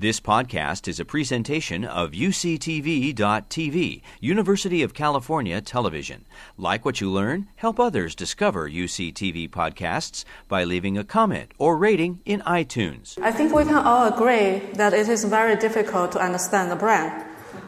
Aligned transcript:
This 0.00 0.20
podcast 0.20 0.86
is 0.86 1.00
a 1.00 1.04
presentation 1.04 1.84
of 1.84 2.12
UCTV.tv, 2.12 4.02
University 4.20 4.84
of 4.84 4.94
California 4.94 5.60
Television. 5.60 6.24
Like 6.56 6.84
what 6.84 7.00
you 7.00 7.10
learn, 7.10 7.48
help 7.56 7.80
others 7.80 8.14
discover 8.14 8.70
UCTV 8.70 9.50
podcasts 9.50 10.24
by 10.46 10.62
leaving 10.62 10.96
a 10.96 11.02
comment 11.02 11.50
or 11.58 11.76
rating 11.76 12.20
in 12.24 12.42
iTunes. 12.42 13.18
I 13.20 13.32
think 13.32 13.52
we 13.52 13.64
can 13.64 13.74
all 13.74 14.06
agree 14.06 14.60
that 14.74 14.94
it 14.94 15.08
is 15.08 15.24
very 15.24 15.56
difficult 15.56 16.12
to 16.12 16.20
understand 16.20 16.70
the 16.70 16.76
brain. 16.76 17.10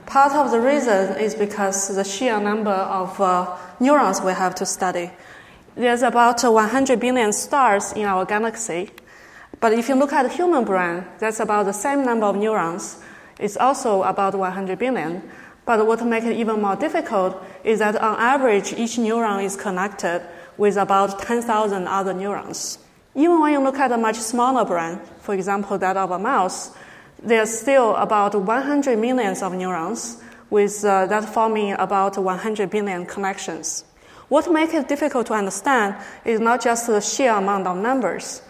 Part 0.07 0.31
of 0.31 0.53
the 0.53 0.61
reason 0.61 1.19
is 1.19 1.35
because 1.35 1.93
the 1.97 2.05
sheer 2.05 2.39
number 2.39 2.71
of 2.71 3.21
uh, 3.21 3.57
neurons 3.81 4.21
we 4.21 4.31
have 4.35 4.55
to 4.55 4.67
study. 4.67 5.11
There's 5.75 6.03
about 6.03 6.45
100 6.45 7.01
billion 7.01 7.33
stars 7.33 7.91
in 7.91 8.05
our 8.05 8.25
galaxy, 8.25 8.91
but 9.61 9.73
if 9.73 9.89
you 9.89 9.95
look 9.95 10.13
at 10.13 10.23
the 10.23 10.29
human 10.29 10.65
brain, 10.65 11.05
that's 11.19 11.41
about 11.41 11.67
the 11.67 11.73
same 11.73 12.05
number 12.05 12.27
of 12.27 12.37
neurons. 12.37 12.99
It's 13.39 13.57
also 13.57 14.03
about 14.03 14.35
100 14.35 14.79
billion. 14.79 15.23
But 15.67 15.87
what 15.87 16.05
makes 16.05 16.27
it 16.27 16.37
even 16.37 16.61
more 16.61 16.77
difficult 16.77 17.43
is 17.63 17.79
that 17.81 17.97
on 17.97 18.19
average, 18.19 18.73
each 18.73 18.97
neuron 18.97 19.45
is 19.45 19.57
connected 19.57 20.23
with 20.57 20.77
about 20.77 21.21
10,000 21.21 21.87
other 21.87 22.15
neurons. 22.15 22.79
Even 23.15 23.41
when 23.41 23.53
you 23.53 23.61
look 23.61 23.79
at 23.79 23.93
a 23.93 23.99
much 23.99 24.17
smaller 24.17 24.65
brain, 24.65 24.99
for 25.21 25.35
example, 25.35 25.77
that 25.79 25.97
of 25.97 26.11
a 26.11 26.19
mouse, 26.19 26.71
there's 27.23 27.51
still 27.51 27.95
about 27.97 28.35
100 28.35 28.99
millions 28.99 29.43
of 29.43 29.53
neurons, 29.53 30.23
with 30.49 30.85
uh, 30.85 31.07
that 31.07 31.25
forming 31.25 31.73
about 31.75 32.19
100 32.19 32.71
billion 32.71 33.07
connections. 33.07 33.85
What 34.29 34.51
makes 34.51 34.75
it 34.75 34.89
difficult 34.89 35.27
to 35.29 35.35
understand 35.35 35.97
is 36.25 36.41
not 36.41 36.63
just 36.63 36.87
the 36.87 37.01
sheer 37.01 37.33
amount 37.33 37.67
of 37.67 37.77
numbers, 37.77 38.43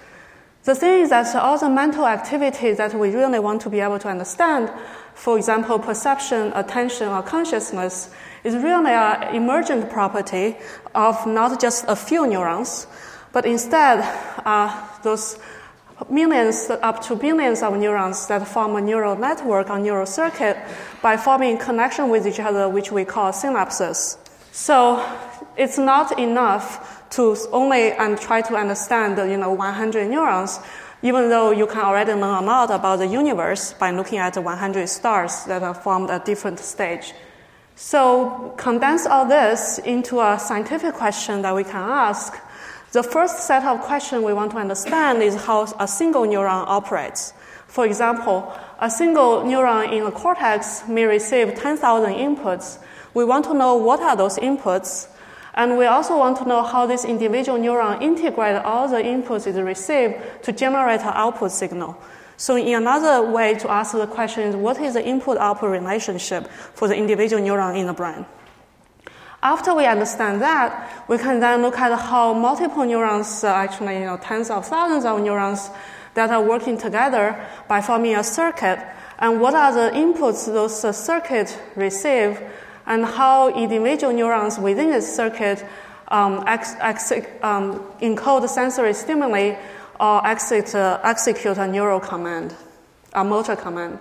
the 0.64 0.74
thing 0.74 1.02
is 1.02 1.10
that 1.10 1.34
all 1.36 1.58
the 1.58 1.70
mental 1.70 2.06
activities 2.06 2.76
that 2.76 2.94
we 2.94 3.14
really 3.14 3.38
want 3.38 3.62
to 3.62 3.70
be 3.70 3.80
able 3.80 3.98
to 3.98 4.08
understand, 4.08 4.70
for 5.14 5.36
example, 5.36 5.78
perception, 5.78 6.52
attention, 6.54 7.08
or 7.08 7.22
consciousness, 7.22 8.10
is 8.44 8.54
really 8.54 8.90
an 8.92 9.34
emergent 9.34 9.90
property 9.90 10.56
of 10.94 11.26
not 11.26 11.60
just 11.60 11.84
a 11.88 11.96
few 11.96 12.26
neurons, 12.26 12.86
but 13.32 13.46
instead 13.46 14.00
uh, 14.44 14.86
those 15.02 15.38
millions 16.08 16.70
up 16.82 17.02
to 17.02 17.14
billions 17.16 17.62
of 17.62 17.76
neurons 17.76 18.26
that 18.26 18.46
form 18.46 18.76
a 18.76 18.80
neural 18.80 19.16
network 19.16 19.68
or 19.68 19.78
neural 19.78 20.06
circuit 20.06 20.56
by 21.02 21.16
forming 21.16 21.58
connection 21.58 22.08
with 22.08 22.26
each 22.26 22.40
other, 22.40 22.68
which 22.68 22.90
we 22.90 23.04
call 23.04 23.32
synapses. 23.32 24.16
So 24.52 24.96
it's 25.56 25.78
not 25.78 26.18
enough 26.18 27.08
to 27.10 27.36
only 27.52 27.92
and 27.92 28.18
try 28.20 28.40
to 28.42 28.54
understand 28.56 29.18
you 29.30 29.36
know 29.36 29.52
100 29.52 30.08
neurons, 30.08 30.60
even 31.02 31.28
though 31.28 31.50
you 31.50 31.66
can 31.66 31.80
already 31.80 32.12
learn 32.12 32.44
a 32.44 32.46
lot 32.46 32.70
about 32.70 32.98
the 32.98 33.06
universe 33.06 33.72
by 33.74 33.90
looking 33.90 34.18
at 34.18 34.36
100 34.36 34.88
stars 34.88 35.44
that 35.44 35.62
are 35.62 35.74
formed 35.74 36.10
at 36.10 36.24
different 36.24 36.58
stage. 36.58 37.12
So 37.74 38.54
condense 38.58 39.06
all 39.06 39.24
this 39.24 39.78
into 39.78 40.20
a 40.20 40.38
scientific 40.38 40.94
question 40.94 41.42
that 41.42 41.54
we 41.54 41.64
can 41.64 41.76
ask. 41.76 42.38
The 42.92 43.02
first 43.02 43.46
set 43.46 43.64
of 43.64 43.80
questions 43.80 44.24
we 44.24 44.34
want 44.34 44.50
to 44.52 44.58
understand 44.58 45.22
is 45.22 45.34
how 45.34 45.62
a 45.78 45.88
single 45.88 46.26
neuron 46.26 46.64
operates. 46.66 47.32
For 47.68 47.86
example, 47.86 48.52
a 48.80 48.90
single 48.90 49.44
neuron 49.44 49.92
in 49.92 50.04
the 50.04 50.10
cortex 50.10 50.86
may 50.88 51.04
receive 51.04 51.54
10,000 51.54 52.12
inputs. 52.12 52.78
We 53.14 53.24
want 53.24 53.44
to 53.46 53.54
know 53.54 53.76
what 53.76 54.00
are 54.00 54.16
those 54.16 54.38
inputs 54.38 55.06
and 55.54 55.76
we 55.76 55.86
also 55.86 56.16
want 56.16 56.36
to 56.38 56.44
know 56.46 56.62
how 56.62 56.86
this 56.86 57.04
individual 57.04 57.58
neuron 57.58 58.00
integrate 58.00 58.56
all 58.56 58.88
the 58.88 59.02
inputs 59.02 59.46
it 59.46 59.60
received 59.60 60.14
to 60.42 60.52
generate 60.52 61.00
an 61.00 61.12
output 61.14 61.50
signal. 61.50 61.96
So 62.36 62.56
in 62.56 62.74
another 62.74 63.30
way 63.30 63.54
to 63.54 63.70
ask 63.70 63.92
the 63.92 64.06
question 64.06 64.44
is 64.44 64.56
what 64.56 64.80
is 64.80 64.94
the 64.94 65.04
input-output 65.04 65.70
relationship 65.70 66.48
for 66.74 66.88
the 66.88 66.96
individual 66.96 67.42
neuron 67.42 67.78
in 67.78 67.86
the 67.86 67.92
brain? 67.92 68.24
After 69.42 69.74
we 69.74 69.86
understand 69.86 70.40
that, 70.40 71.04
we 71.08 71.18
can 71.18 71.40
then 71.40 71.62
look 71.62 71.78
at 71.78 71.98
how 71.98 72.32
multiple 72.32 72.84
neurons, 72.84 73.42
uh, 73.44 73.48
actually, 73.48 73.98
you 73.98 74.04
know, 74.06 74.18
tens 74.18 74.50
of 74.50 74.66
thousands 74.66 75.04
of 75.04 75.20
neurons 75.20 75.70
that 76.14 76.30
are 76.30 76.42
working 76.42 76.76
together 76.76 77.36
by 77.68 77.80
forming 77.80 78.16
a 78.16 78.24
circuit, 78.24 78.78
and 79.18 79.40
what 79.40 79.54
are 79.54 79.72
the 79.72 79.96
inputs 79.96 80.46
those 80.46 80.84
uh, 80.84 80.92
circuits 80.92 81.56
receive 81.76 82.40
and 82.90 83.04
how 83.04 83.48
individual 83.54 84.12
neurons 84.12 84.58
within 84.58 84.90
the 84.90 85.00
circuit 85.00 85.64
um, 86.08 86.42
ex- 86.48 86.74
ex- 86.80 87.12
um, 87.40 87.80
encode 88.02 88.48
sensory 88.48 88.92
stimuli 88.92 89.54
or 90.00 90.26
uh, 90.26 91.00
execute 91.04 91.56
a 91.56 91.68
neural 91.68 92.00
command, 92.00 92.52
a 93.12 93.22
motor 93.22 93.54
command. 93.54 93.96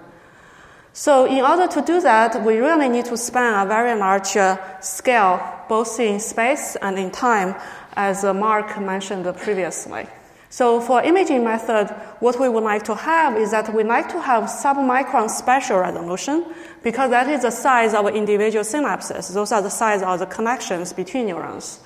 So, 0.91 1.25
in 1.25 1.41
order 1.41 1.67
to 1.67 1.81
do 1.83 2.01
that, 2.01 2.43
we 2.43 2.57
really 2.57 2.89
need 2.89 3.05
to 3.05 3.15
span 3.15 3.63
a 3.63 3.69
very 3.69 3.97
large 3.97 4.35
uh, 4.35 4.57
scale, 4.81 5.39
both 5.69 5.99
in 5.99 6.19
space 6.19 6.75
and 6.81 6.97
in 6.97 7.11
time, 7.11 7.55
as 7.95 8.23
uh, 8.23 8.33
Mark 8.33 8.81
mentioned 8.81 9.31
previously. 9.37 10.07
So 10.49 10.81
for 10.81 11.03
imaging 11.03 11.43
method, 11.43 11.87
what 12.19 12.39
we 12.39 12.49
would 12.49 12.63
like 12.63 12.83
to 12.85 12.95
have 12.95 13.37
is 13.37 13.51
that 13.51 13.71
we 13.73 13.83
like 13.83 14.09
to 14.09 14.19
have 14.19 14.45
submicron 14.45 15.29
spatial 15.29 15.79
resolution 15.79 16.45
because 16.81 17.11
that 17.11 17.29
is 17.29 17.43
the 17.43 17.51
size 17.51 17.93
of 17.93 18.07
individual 18.07 18.65
synapses. 18.65 19.31
Those 19.31 19.51
are 19.51 19.61
the 19.61 19.69
size 19.69 20.01
of 20.01 20.17
the 20.17 20.25
connections 20.25 20.91
between 20.91 21.27
neurons. 21.27 21.79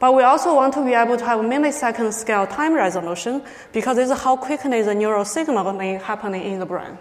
But 0.00 0.14
we 0.14 0.22
also 0.22 0.54
want 0.56 0.74
to 0.74 0.84
be 0.84 0.94
able 0.94 1.18
to 1.18 1.24
have 1.24 1.40
millisecond 1.40 2.12
scale 2.12 2.46
time 2.46 2.74
resolution 2.74 3.42
because 3.72 3.96
this 3.96 4.10
is 4.10 4.18
how 4.18 4.36
quickly 4.36 4.82
the 4.82 4.94
neural 4.94 5.24
signal 5.24 5.62
signaling 5.62 6.00
happening 6.00 6.42
in 6.42 6.58
the 6.58 6.66
brain. 6.66 6.98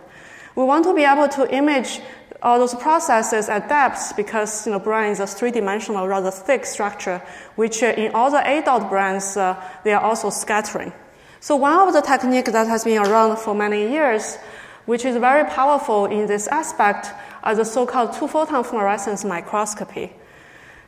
We 0.55 0.63
want 0.65 0.83
to 0.83 0.93
be 0.93 1.05
able 1.05 1.29
to 1.29 1.55
image 1.55 2.01
all 2.41 2.59
those 2.59 2.75
processes 2.75 3.49
at 3.49 3.67
depths 3.67 4.13
because 4.13 4.65
you 4.65 4.71
know, 4.71 4.79
brain 4.79 5.11
is 5.11 5.19
a 5.19 5.27
three-dimensional, 5.27 6.07
rather 6.07 6.31
thick 6.31 6.65
structure, 6.65 7.21
which 7.55 7.83
uh, 7.83 7.87
in 7.97 8.13
all 8.13 8.31
the 8.31 8.45
adult 8.47 8.89
brains, 8.89 9.35
uh, 9.35 9.61
they 9.83 9.91
are 9.91 10.01
also 10.01 10.29
scattering. 10.29 10.93
So 11.41 11.55
one 11.55 11.87
of 11.87 11.93
the 11.93 12.01
techniques 12.01 12.51
that 12.51 12.67
has 12.67 12.83
been 12.83 13.01
around 13.01 13.37
for 13.37 13.53
many 13.55 13.89
years, 13.91 14.37
which 14.85 15.05
is 15.05 15.17
very 15.17 15.49
powerful 15.49 16.05
in 16.05 16.27
this 16.27 16.47
aspect, 16.47 17.11
are 17.43 17.55
the 17.55 17.65
so-called 17.65 18.13
two-photon 18.13 18.63
fluorescence 18.63 19.23
microscopy. 19.23 20.11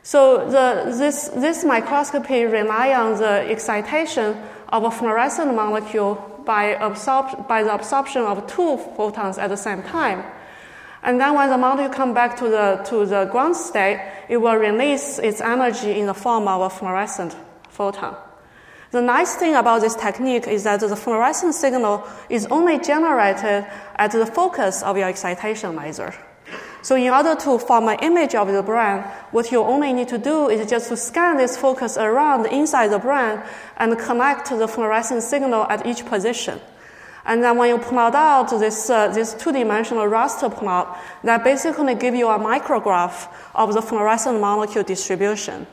So 0.02 0.50
the, 0.50 0.90
this, 0.96 1.28
this 1.28 1.64
microscopy 1.64 2.44
rely 2.44 2.92
on 2.92 3.18
the 3.18 3.48
excitation 3.50 4.36
of 4.68 4.84
a 4.84 4.90
fluorescent 4.90 5.54
molecule 5.54 6.42
by, 6.44 6.74
absorb, 6.74 7.46
by 7.46 7.62
the 7.62 7.72
absorption 7.72 8.22
of 8.22 8.46
two 8.46 8.78
photons 8.96 9.38
at 9.38 9.48
the 9.48 9.56
same 9.56 9.82
time. 9.82 10.24
And 11.02 11.20
then 11.20 11.34
when 11.34 11.50
the 11.50 11.58
molecule 11.58 11.88
comes 11.88 12.14
back 12.14 12.36
to 12.38 12.48
the, 12.48 12.84
to 12.90 13.04
the 13.06 13.24
ground 13.26 13.56
state, 13.56 14.00
it 14.28 14.36
will 14.36 14.54
release 14.54 15.18
its 15.18 15.40
energy 15.40 15.98
in 15.98 16.06
the 16.06 16.14
form 16.14 16.46
of 16.46 16.60
a 16.62 16.70
fluorescent 16.70 17.36
photon. 17.70 18.16
The 18.92 19.00
nice 19.00 19.34
thing 19.36 19.54
about 19.54 19.80
this 19.80 19.96
technique 19.96 20.46
is 20.46 20.64
that 20.64 20.80
the 20.80 20.94
fluorescent 20.94 21.54
signal 21.54 22.06
is 22.28 22.46
only 22.46 22.78
generated 22.78 23.66
at 23.96 24.12
the 24.12 24.26
focus 24.26 24.82
of 24.82 24.96
your 24.96 25.08
excitation 25.08 25.74
laser. 25.74 26.14
So 26.82 26.96
in 26.96 27.12
order 27.12 27.34
to 27.34 27.58
form 27.58 27.88
an 27.88 27.98
image 28.02 28.34
of 28.34 28.52
the 28.52 28.62
brain, 28.62 29.02
what 29.30 29.50
you 29.50 29.62
only 29.62 29.92
need 29.92 30.08
to 30.08 30.18
do 30.18 30.48
is 30.48 30.68
just 30.68 30.88
to 30.88 30.96
scan 30.96 31.36
this 31.36 31.56
focus 31.56 31.96
around 31.96 32.46
inside 32.46 32.88
the 32.88 32.98
brain 32.98 33.40
and 33.78 33.98
connect 33.98 34.50
the 34.50 34.68
fluorescent 34.68 35.22
signal 35.22 35.64
at 35.70 35.86
each 35.86 36.04
position. 36.04 36.60
And 37.24 37.42
then 37.42 37.56
when 37.56 37.68
you 37.68 37.78
plot 37.78 38.14
out 38.14 38.50
this, 38.50 38.90
uh, 38.90 39.08
this 39.08 39.34
two-dimensional 39.34 40.06
raster 40.06 40.52
plot, 40.52 40.98
that 41.22 41.44
basically 41.44 41.94
give 41.94 42.14
you 42.14 42.28
a 42.28 42.38
micrograph 42.38 43.28
of 43.54 43.74
the 43.74 43.82
fluorescent 43.82 44.40
molecule 44.40 44.82
distribution. 44.82 45.66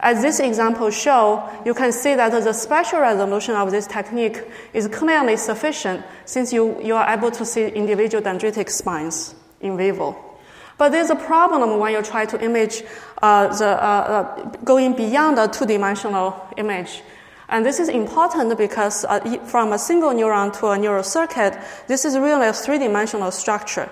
As 0.00 0.20
this 0.20 0.40
example 0.40 0.90
show, 0.90 1.48
you 1.64 1.74
can 1.74 1.92
see 1.92 2.16
that 2.16 2.32
the 2.32 2.52
spatial 2.52 2.98
resolution 2.98 3.54
of 3.54 3.70
this 3.70 3.86
technique 3.86 4.42
is 4.72 4.88
clearly 4.88 5.36
sufficient 5.36 6.04
since 6.24 6.52
you, 6.52 6.82
you 6.82 6.96
are 6.96 7.08
able 7.08 7.30
to 7.30 7.44
see 7.44 7.68
individual 7.68 8.20
dendritic 8.20 8.68
spines 8.68 9.36
in 9.60 9.76
vivo. 9.76 10.16
But 10.76 10.88
there's 10.88 11.10
a 11.10 11.14
problem 11.14 11.78
when 11.78 11.92
you 11.92 12.02
try 12.02 12.26
to 12.26 12.44
image 12.44 12.82
uh, 13.22 13.56
the, 13.56 13.66
uh, 13.66 13.86
uh 13.86 14.46
going 14.64 14.96
beyond 14.96 15.38
a 15.38 15.46
two-dimensional 15.46 16.48
image. 16.56 17.02
And 17.52 17.66
this 17.66 17.78
is 17.78 17.90
important 17.90 18.56
because 18.56 19.04
uh, 19.04 19.20
from 19.44 19.74
a 19.74 19.78
single 19.78 20.08
neuron 20.10 20.58
to 20.58 20.68
a 20.68 20.78
neural 20.78 21.02
circuit, 21.02 21.54
this 21.86 22.06
is 22.06 22.16
really 22.16 22.46
a 22.46 22.52
three-dimensional 22.54 23.30
structure. 23.30 23.90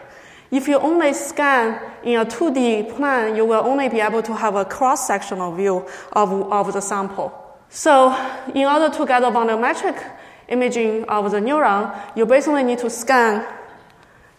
If 0.50 0.66
you 0.66 0.78
only 0.78 1.12
scan 1.12 1.78
in 2.02 2.18
a 2.18 2.24
2D 2.24 2.96
plan, 2.96 3.36
you 3.36 3.44
will 3.44 3.62
only 3.62 3.90
be 3.90 4.00
able 4.00 4.22
to 4.22 4.34
have 4.34 4.54
a 4.56 4.64
cross-sectional 4.64 5.54
view 5.54 5.84
of, 6.14 6.32
of 6.50 6.72
the 6.72 6.80
sample. 6.80 7.34
So 7.68 8.16
in 8.54 8.64
order 8.64 8.88
to 8.96 9.04
get 9.04 9.22
a 9.22 9.26
volumetric 9.26 10.10
imaging 10.48 11.04
of 11.04 11.30
the 11.30 11.38
neuron, 11.38 12.16
you 12.16 12.24
basically 12.24 12.62
need 12.62 12.78
to 12.78 12.88
scan, 12.88 13.46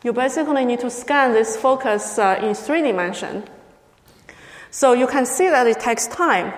you 0.03 0.13
basically 0.13 0.65
need 0.65 0.79
to 0.79 0.89
scan 0.89 1.33
this 1.33 1.55
focus 1.55 2.17
uh, 2.17 2.39
in 2.41 2.55
three 2.55 2.81
dimension. 2.81 3.43
So 4.71 4.93
you 4.93 5.05
can 5.05 5.27
see 5.27 5.47
that 5.47 5.67
it 5.67 5.79
takes 5.79 6.07
time. 6.07 6.53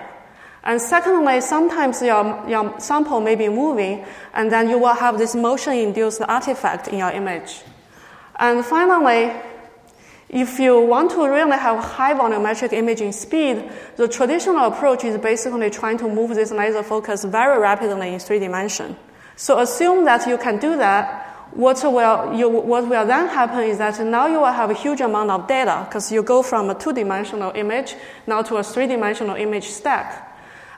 And 0.64 0.80
secondly, 0.80 1.42
sometimes 1.42 2.00
your, 2.00 2.42
your 2.48 2.80
sample 2.80 3.20
may 3.20 3.34
be 3.34 3.50
moving, 3.50 4.04
and 4.32 4.50
then 4.50 4.70
you 4.70 4.78
will 4.78 4.94
have 4.94 5.18
this 5.18 5.34
motion 5.34 5.74
induced 5.74 6.22
artifact 6.22 6.88
in 6.88 6.98
your 6.98 7.10
image. 7.10 7.62
And 8.36 8.64
finally, 8.64 9.30
if 10.30 10.58
you 10.58 10.80
want 10.80 11.10
to 11.12 11.28
really 11.28 11.58
have 11.58 11.84
high 11.84 12.14
volumetric 12.14 12.72
imaging 12.72 13.12
speed, 13.12 13.70
the 13.96 14.08
traditional 14.08 14.64
approach 14.64 15.04
is 15.04 15.18
basically 15.18 15.68
trying 15.68 15.98
to 15.98 16.08
move 16.08 16.34
this 16.34 16.50
laser 16.50 16.82
focus 16.82 17.24
very 17.24 17.60
rapidly 17.60 18.14
in 18.14 18.18
three 18.18 18.38
dimension. 18.38 18.96
So 19.36 19.60
assume 19.60 20.06
that 20.06 20.26
you 20.26 20.38
can 20.38 20.58
do 20.58 20.76
that. 20.78 21.30
What 21.52 21.80
will, 21.84 22.34
you, 22.34 22.48
what 22.48 22.88
will 22.88 23.06
then 23.06 23.28
happen 23.28 23.60
is 23.60 23.78
that 23.78 24.00
now 24.00 24.26
you 24.26 24.40
will 24.40 24.46
have 24.46 24.70
a 24.70 24.74
huge 24.74 25.00
amount 25.00 25.30
of 25.30 25.46
data 25.46 25.84
because 25.86 26.10
you 26.10 26.22
go 26.22 26.42
from 26.42 26.70
a 26.70 26.74
two 26.74 26.92
dimensional 26.92 27.52
image 27.54 27.94
now 28.26 28.42
to 28.42 28.56
a 28.56 28.64
three 28.64 28.86
dimensional 28.86 29.36
image 29.36 29.66
stack. 29.68 30.33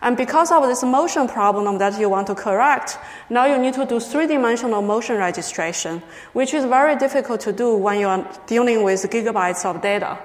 And 0.07 0.17
because 0.17 0.53
of 0.53 0.63
this 0.63 0.85
motion 0.85 1.27
problem 1.27 1.79
that 1.79 1.99
you 1.99 2.09
want 2.09 2.29
to 2.29 2.37
correct, 2.37 2.97
now 3.29 3.45
you 3.47 3.59
need 3.59 3.75
to 3.75 3.85
do 3.85 3.99
three-dimensional 3.99 4.81
motion 4.81 5.17
registration, 5.17 6.01
which 6.33 6.55
is 6.55 6.65
very 6.65 6.95
difficult 6.95 7.41
to 7.41 7.53
do 7.53 7.75
when 7.75 7.99
you 7.99 8.07
are 8.07 8.25
dealing 8.47 8.85
with 8.85 9.03
gigabytes 9.11 9.65
of 9.65 9.83
data. 9.83 10.17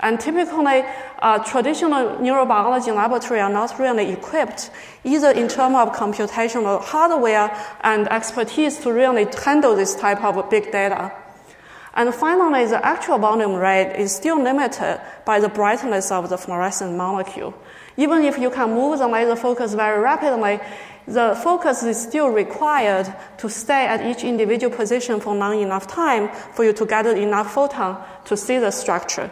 And 0.00 0.18
typically, 0.18 0.82
uh, 1.22 1.38
traditional 1.44 2.16
neurobiology 2.18 2.92
laboratories 2.92 3.42
are 3.42 3.52
not 3.52 3.78
really 3.78 4.10
equipped 4.10 4.72
either 5.04 5.30
in 5.30 5.46
terms 5.46 5.76
of 5.76 5.94
computational 5.94 6.82
hardware 6.82 7.56
and 7.82 8.08
expertise 8.08 8.78
to 8.78 8.92
really 8.92 9.28
handle 9.44 9.76
this 9.76 9.94
type 9.94 10.24
of 10.24 10.50
big 10.50 10.72
data. 10.72 11.12
And 11.98 12.14
finally, 12.14 12.64
the 12.64 12.78
actual 12.86 13.18
volume 13.18 13.54
rate 13.54 13.96
is 13.98 14.14
still 14.14 14.40
limited 14.40 15.00
by 15.24 15.40
the 15.40 15.48
brightness 15.48 16.12
of 16.12 16.28
the 16.28 16.38
fluorescent 16.38 16.96
molecule. 16.96 17.52
Even 17.96 18.22
if 18.22 18.38
you 18.38 18.50
can 18.50 18.70
move 18.70 19.00
the 19.00 19.08
laser 19.08 19.34
focus 19.34 19.74
very 19.74 20.00
rapidly, 20.00 20.60
the 21.08 21.36
focus 21.42 21.82
is 21.82 22.00
still 22.00 22.28
required 22.28 23.12
to 23.38 23.50
stay 23.50 23.84
at 23.86 24.06
each 24.06 24.22
individual 24.22 24.72
position 24.72 25.18
for 25.18 25.34
long 25.34 25.60
enough 25.60 25.88
time 25.88 26.28
for 26.54 26.64
you 26.64 26.72
to 26.74 26.86
gather 26.86 27.16
enough 27.16 27.52
photon 27.52 28.00
to 28.26 28.36
see 28.36 28.58
the 28.58 28.70
structure. 28.70 29.28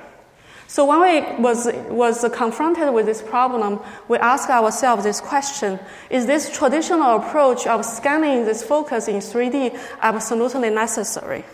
So 0.66 0.86
when 0.86 1.02
we 1.02 1.40
was, 1.40 1.70
was 1.88 2.26
confronted 2.34 2.92
with 2.92 3.06
this 3.06 3.22
problem, 3.22 3.78
we 4.08 4.18
asked 4.18 4.50
ourselves 4.50 5.04
this 5.04 5.20
question, 5.20 5.78
is 6.10 6.26
this 6.26 6.50
traditional 6.50 7.18
approach 7.18 7.68
of 7.68 7.84
scanning 7.84 8.44
this 8.44 8.64
focus 8.64 9.06
in 9.06 9.18
3D 9.18 9.78
absolutely 10.00 10.70
necessary? 10.70 11.44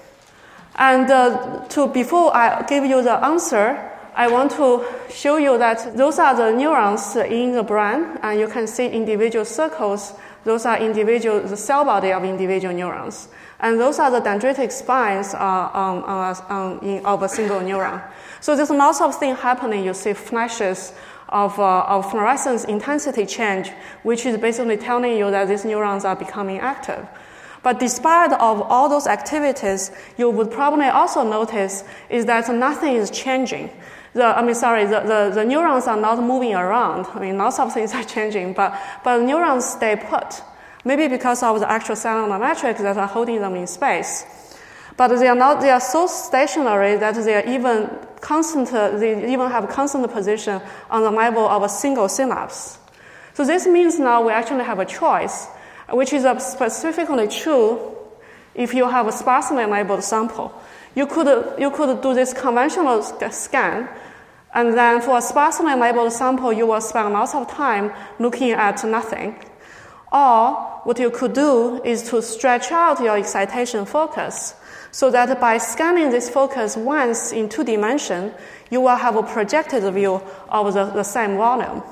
And 0.76 1.10
uh, 1.10 1.64
to, 1.68 1.86
before 1.86 2.34
I 2.34 2.64
give 2.66 2.84
you 2.84 3.02
the 3.02 3.22
answer, 3.24 3.90
I 4.14 4.28
want 4.28 4.50
to 4.52 4.84
show 5.10 5.36
you 5.36 5.56
that 5.58 5.96
those 5.96 6.18
are 6.18 6.34
the 6.34 6.52
neurons 6.52 7.16
in 7.16 7.52
the 7.52 7.62
brain, 7.62 8.18
and 8.22 8.38
you 8.38 8.46
can 8.46 8.66
see 8.66 8.86
individual 8.88 9.44
circles. 9.44 10.14
Those 10.44 10.66
are 10.66 10.78
individual, 10.78 11.40
the 11.40 11.56
cell 11.56 11.84
body 11.84 12.12
of 12.12 12.24
individual 12.24 12.74
neurons. 12.74 13.28
And 13.60 13.80
those 13.80 13.98
are 14.00 14.10
the 14.10 14.20
dendritic 14.20 14.72
spines 14.72 15.34
uh, 15.34 15.70
um, 15.72 16.04
uh, 16.06 16.78
in, 16.82 17.06
of 17.06 17.22
a 17.22 17.28
single 17.28 17.60
neuron. 17.60 18.02
So 18.40 18.56
there's 18.56 18.70
lots 18.70 19.00
of 19.00 19.14
things 19.14 19.38
happening. 19.38 19.84
You 19.84 19.94
see 19.94 20.14
flashes 20.14 20.92
of, 21.28 21.58
uh, 21.58 21.84
of 21.84 22.10
fluorescence 22.10 22.64
intensity 22.64 23.24
change, 23.24 23.70
which 24.02 24.26
is 24.26 24.36
basically 24.36 24.76
telling 24.76 25.16
you 25.16 25.30
that 25.30 25.48
these 25.48 25.64
neurons 25.64 26.04
are 26.04 26.16
becoming 26.16 26.58
active. 26.58 27.06
But 27.62 27.78
despite 27.78 28.32
of 28.32 28.62
all 28.62 28.88
those 28.88 29.06
activities, 29.06 29.92
you 30.16 30.28
would 30.30 30.50
probably 30.50 30.86
also 30.86 31.22
notice 31.22 31.84
is 32.10 32.26
that 32.26 32.52
nothing 32.52 32.94
is 32.94 33.10
changing 33.10 33.70
the, 34.14 34.24
I 34.24 34.42
mean, 34.42 34.54
sorry, 34.54 34.84
the, 34.84 35.00
the, 35.00 35.30
the 35.34 35.44
neurons 35.44 35.86
are 35.86 35.96
not 35.96 36.22
moving 36.22 36.54
around. 36.54 37.06
I 37.14 37.20
mean, 37.20 37.38
lots 37.38 37.58
of 37.58 37.72
things 37.74 37.94
are 37.94 38.04
changing, 38.04 38.52
but, 38.52 38.78
but 39.04 39.22
neurons 39.22 39.64
stay 39.64 39.96
put. 39.96 40.42
Maybe 40.84 41.08
because 41.08 41.42
of 41.42 41.60
the 41.60 41.70
actual 41.70 41.96
cellular 41.96 42.38
matrix 42.38 42.80
that 42.80 42.96
are 42.96 43.06
holding 43.06 43.40
them 43.40 43.54
in 43.54 43.66
space. 43.66 44.24
But 44.96 45.08
they 45.08 45.28
are 45.28 45.34
not, 45.34 45.60
they 45.60 45.70
are 45.70 45.80
so 45.80 46.06
stationary 46.06 46.96
that 46.96 47.14
they 47.14 47.34
are 47.34 47.46
even 47.46 47.88
constant, 48.20 48.70
they 48.70 49.32
even 49.32 49.50
have 49.50 49.68
constant 49.68 50.10
position 50.12 50.60
on 50.90 51.02
the 51.02 51.10
level 51.10 51.48
of 51.48 51.62
a 51.62 51.68
single 51.68 52.08
synapse. 52.08 52.78
So 53.32 53.44
this 53.44 53.66
means 53.66 53.98
now 53.98 54.26
we 54.26 54.32
actually 54.32 54.64
have 54.64 54.80
a 54.80 54.84
choice, 54.84 55.46
which 55.90 56.12
is 56.12 56.24
specifically 56.42 57.28
true 57.28 57.96
if 58.54 58.74
you 58.74 58.88
have 58.88 59.06
a 59.06 59.12
sparsely 59.12 59.64
labeled 59.64 60.04
sample. 60.04 60.52
You 60.94 61.06
could, 61.06 61.58
you 61.58 61.70
could 61.70 62.02
do 62.02 62.14
this 62.14 62.34
conventional 62.34 63.02
scan, 63.02 63.88
and 64.54 64.74
then 64.74 65.00
for 65.00 65.16
a 65.18 65.22
sparsely 65.22 65.74
labeled 65.74 66.12
sample, 66.12 66.52
you 66.52 66.66
will 66.66 66.80
spend 66.80 67.12
lots 67.12 67.34
of 67.34 67.50
time 67.50 67.92
looking 68.18 68.52
at 68.52 68.84
nothing. 68.84 69.36
Or 70.12 70.80
what 70.84 70.98
you 70.98 71.10
could 71.10 71.32
do 71.32 71.82
is 71.84 72.02
to 72.10 72.20
stretch 72.20 72.70
out 72.70 73.00
your 73.00 73.16
excitation 73.16 73.86
focus 73.86 74.54
so 74.90 75.10
that 75.10 75.40
by 75.40 75.56
scanning 75.56 76.10
this 76.10 76.28
focus 76.28 76.76
once 76.76 77.32
in 77.32 77.48
two 77.48 77.64
dimension, 77.64 78.34
you 78.70 78.82
will 78.82 78.96
have 78.96 79.16
a 79.16 79.22
projected 79.22 79.90
view 79.94 80.20
of 80.50 80.74
the, 80.74 80.84
the 80.86 81.02
same 81.02 81.38
volume. 81.38 81.82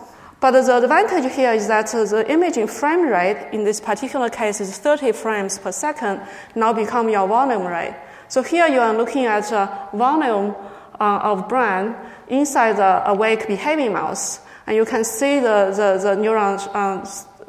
But 0.41 0.53
the 0.53 0.77
advantage 0.79 1.33
here 1.35 1.53
is 1.53 1.69
that 1.69 1.89
the 1.89 2.25
imaging 2.31 2.67
frame 2.67 3.07
rate 3.07 3.51
in 3.53 3.65
this 3.65 3.79
particular 3.79 4.31
case 4.31 4.61
is 4.61 4.79
30 4.79 5.13
frames 5.13 5.59
per 5.59 5.71
second, 5.71 6.23
now 6.55 6.73
become 6.73 7.11
your 7.11 7.29
volume 7.29 7.67
rate. 7.67 7.95
So 8.29 8.43
here 8.43 8.67
you 8.67 8.81
are 8.81 8.97
looking 8.97 9.27
at 9.27 9.53
a 9.53 9.89
volume 9.93 10.55
uh, 10.99 11.21
of 11.23 11.49
brain 11.49 11.95
inside 12.29 12.77
the 12.77 13.11
awake 13.11 13.49
behaving 13.49 13.93
mouse, 13.93 14.41
and 14.67 14.77
you 14.77 14.87
can 14.87 15.05
see 15.05 15.41
the, 15.41 15.73
the, 15.77 15.99
the 16.03 16.17
neurons 16.17 16.67
um, 16.73 17.05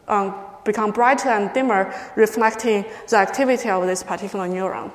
um, 0.07 0.35
become 0.65 0.91
brighter 0.91 1.29
and 1.29 1.53
dimmer, 1.53 1.93
reflecting 2.15 2.83
the 3.07 3.17
activity 3.17 3.69
of 3.69 3.85
this 3.85 4.03
particular 4.03 4.47
neuron. 4.47 4.91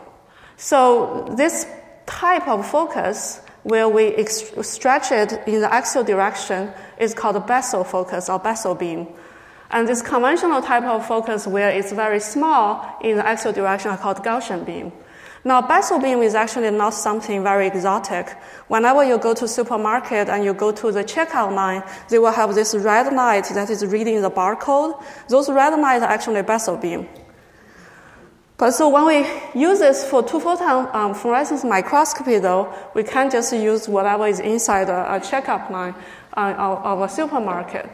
So 0.57 1.35
this 1.37 1.67
type 2.07 2.47
of 2.49 2.69
focus, 2.69 3.41
where 3.67 3.89
we 3.89 4.15
ex- 4.15 4.53
stretch 4.63 5.11
it 5.11 5.43
in 5.49 5.61
the 5.61 5.75
axial 5.75 6.05
direction, 6.05 6.73
is 6.99 7.13
called 7.13 7.35
a 7.35 7.41
Bessel 7.41 7.83
focus 7.83 8.29
or 8.29 8.39
Bessel 8.39 8.77
beam. 8.77 9.09
And 9.73 9.89
this 9.89 10.03
conventional 10.03 10.63
type 10.63 10.85
of 10.85 11.05
focus, 11.05 11.49
where 11.49 11.71
it's 11.71 11.91
very 11.91 12.21
small 12.21 12.97
in 13.03 13.17
the 13.17 13.27
axial 13.27 13.53
direction, 13.53 13.91
are 13.91 13.99
called 13.99 14.19
Gaussian 14.19 14.65
beam. 14.65 14.93
Now, 15.43 15.67
Bessel 15.67 15.99
beam 15.99 16.23
is 16.23 16.37
actually 16.37 16.71
not 16.71 16.95
something 16.95 17.43
very 17.43 17.67
exotic. 17.67 18.31
Whenever 18.69 19.03
you 19.03 19.19
go 19.19 19.35
to 19.35 19.49
supermarket 19.49 20.29
and 20.29 20.45
you 20.45 20.55
go 20.55 20.71
to 20.71 20.93
the 20.93 21.03
checkout 21.03 21.53
line, 21.53 21.83
they 22.09 22.21
will 22.21 22.31
have 22.31 22.55
this 22.55 22.73
red 22.73 23.13
light 23.13 23.47
that 23.53 23.69
is 23.69 23.85
reading 23.85 24.23
the 24.23 24.31
barcode. 24.31 25.03
Those 25.29 25.51
red 25.51 25.77
lights 25.77 26.05
are 26.05 26.11
actually 26.11 26.43
Bessel 26.43 26.77
beam. 26.77 27.09
But 28.59 28.71
so 28.71 28.89
when 28.89 29.05
we 29.05 29.61
use 29.61 29.81
this 29.81 30.09
for 30.09 30.23
two 30.23 30.41
photon 30.41 30.89
um, 30.95 31.15
fluorescence 31.15 31.63
microscopy, 31.63 32.39
though, 32.39 32.73
we 32.95 33.03
can't 33.03 33.31
just 33.31 33.53
use 33.53 33.87
whatever 33.87 34.27
is 34.27 34.41
inside 34.41 34.89
a, 34.89 35.17
a 35.17 35.21
checkout 35.21 35.71
line 35.71 35.95
uh, 36.35 36.55
of, 36.59 37.01
a 37.03 37.09
supermarket. 37.09 37.91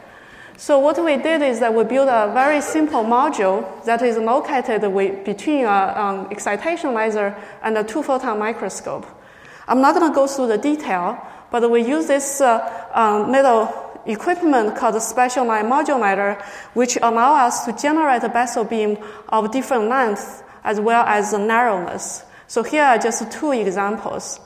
So 0.55 0.79
what 0.79 1.03
we 1.03 1.17
did 1.17 1.41
is 1.41 1.59
that 1.59 1.73
we 1.73 1.83
built 1.83 2.07
a 2.07 2.31
very 2.33 2.61
simple 2.61 3.03
module 3.03 3.83
that 3.83 4.01
is 4.01 4.17
located 4.17 4.81
between 5.25 5.65
an 5.65 5.97
um, 5.97 6.27
excitation 6.31 6.93
laser 6.93 7.35
and 7.61 7.77
a 7.77 7.83
two-photon 7.83 8.39
microscope. 8.39 9.05
I'm 9.67 9.81
not 9.81 9.95
going 9.95 10.09
to 10.09 10.15
go 10.15 10.27
through 10.27 10.47
the 10.47 10.57
detail, 10.57 11.19
but 11.51 11.69
we 11.69 11.83
use 11.83 12.07
this 12.07 12.39
uh, 12.39 12.87
um, 12.93 13.31
little 13.31 13.73
equipment 14.05 14.77
called 14.77 14.95
a 14.95 15.01
spatial 15.01 15.45
light 15.45 15.67
modulator, 15.67 16.41
which 16.73 16.97
allow 17.01 17.33
us 17.45 17.65
to 17.65 17.73
generate 17.73 18.23
a 18.23 18.29
Bessel 18.29 18.63
beam 18.63 18.97
of 19.29 19.51
different 19.51 19.89
lengths 19.89 20.42
as 20.63 20.79
well 20.79 21.03
as 21.05 21.31
the 21.31 21.39
narrowness. 21.39 22.23
So 22.47 22.63
here 22.63 22.83
are 22.83 22.97
just 22.97 23.31
two 23.31 23.51
examples. 23.51 24.39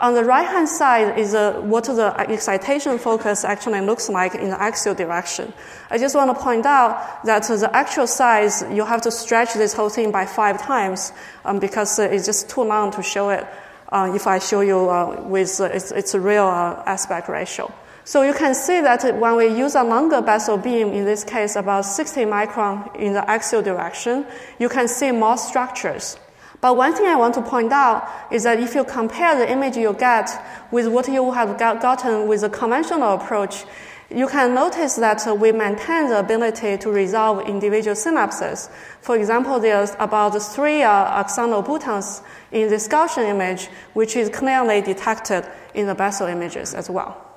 On 0.00 0.14
the 0.14 0.22
right 0.22 0.46
hand 0.46 0.68
side 0.68 1.18
is 1.18 1.34
uh, 1.34 1.54
what 1.54 1.84
the 1.84 2.14
excitation 2.30 2.98
focus 2.98 3.44
actually 3.44 3.80
looks 3.80 4.08
like 4.08 4.36
in 4.36 4.50
the 4.50 4.62
axial 4.62 4.94
direction. 4.94 5.52
I 5.90 5.98
just 5.98 6.14
want 6.14 6.30
to 6.30 6.40
point 6.40 6.66
out 6.66 7.24
that 7.24 7.42
the 7.42 7.68
actual 7.72 8.06
size, 8.06 8.62
you 8.70 8.84
have 8.84 9.02
to 9.02 9.10
stretch 9.10 9.54
this 9.54 9.72
whole 9.74 9.88
thing 9.88 10.12
by 10.12 10.24
five 10.24 10.62
times 10.62 11.12
um, 11.44 11.58
because 11.58 11.98
uh, 11.98 12.02
it's 12.02 12.26
just 12.26 12.48
too 12.48 12.62
long 12.62 12.92
to 12.92 13.02
show 13.02 13.30
it 13.30 13.44
uh, 13.88 14.12
if 14.14 14.28
I 14.28 14.38
show 14.38 14.60
you 14.60 14.88
uh, 14.88 15.20
with 15.22 15.60
uh, 15.60 15.64
its, 15.64 15.90
its 15.90 16.14
real 16.14 16.46
uh, 16.46 16.82
aspect 16.86 17.28
ratio. 17.28 17.72
So 18.08 18.22
you 18.22 18.32
can 18.32 18.54
see 18.54 18.80
that 18.80 19.18
when 19.18 19.36
we 19.36 19.48
use 19.48 19.74
a 19.74 19.84
longer 19.84 20.22
Bessel 20.22 20.56
beam, 20.56 20.94
in 20.94 21.04
this 21.04 21.24
case 21.24 21.56
about 21.56 21.84
60 21.84 22.24
micron 22.24 22.96
in 22.96 23.12
the 23.12 23.30
axial 23.30 23.60
direction, 23.60 24.24
you 24.58 24.70
can 24.70 24.88
see 24.88 25.12
more 25.12 25.36
structures. 25.36 26.18
But 26.62 26.78
one 26.78 26.94
thing 26.94 27.04
I 27.04 27.16
want 27.16 27.34
to 27.34 27.42
point 27.42 27.70
out 27.70 28.08
is 28.32 28.44
that 28.44 28.60
if 28.60 28.74
you 28.74 28.84
compare 28.84 29.36
the 29.36 29.52
image 29.52 29.76
you 29.76 29.92
get 29.92 30.30
with 30.70 30.88
what 30.88 31.06
you 31.06 31.32
have 31.32 31.58
gotten 31.58 32.26
with 32.26 32.40
the 32.40 32.48
conventional 32.48 33.12
approach, 33.12 33.66
you 34.08 34.26
can 34.26 34.54
notice 34.54 34.96
that 34.96 35.22
we 35.38 35.52
maintain 35.52 36.08
the 36.08 36.18
ability 36.18 36.78
to 36.78 36.90
resolve 36.90 37.46
individual 37.46 37.94
synapses. 37.94 38.70
For 39.02 39.18
example, 39.18 39.60
there's 39.60 39.92
about 39.98 40.30
three 40.40 40.80
uh, 40.82 41.22
axonal 41.22 41.62
boutons 41.62 42.22
in 42.52 42.70
this 42.70 42.88
Gaussian 42.88 43.28
image, 43.28 43.66
which 43.92 44.16
is 44.16 44.30
clearly 44.30 44.80
detected 44.80 45.46
in 45.74 45.86
the 45.86 45.94
Bessel 45.94 46.26
images 46.26 46.72
as 46.72 46.88
well. 46.88 47.27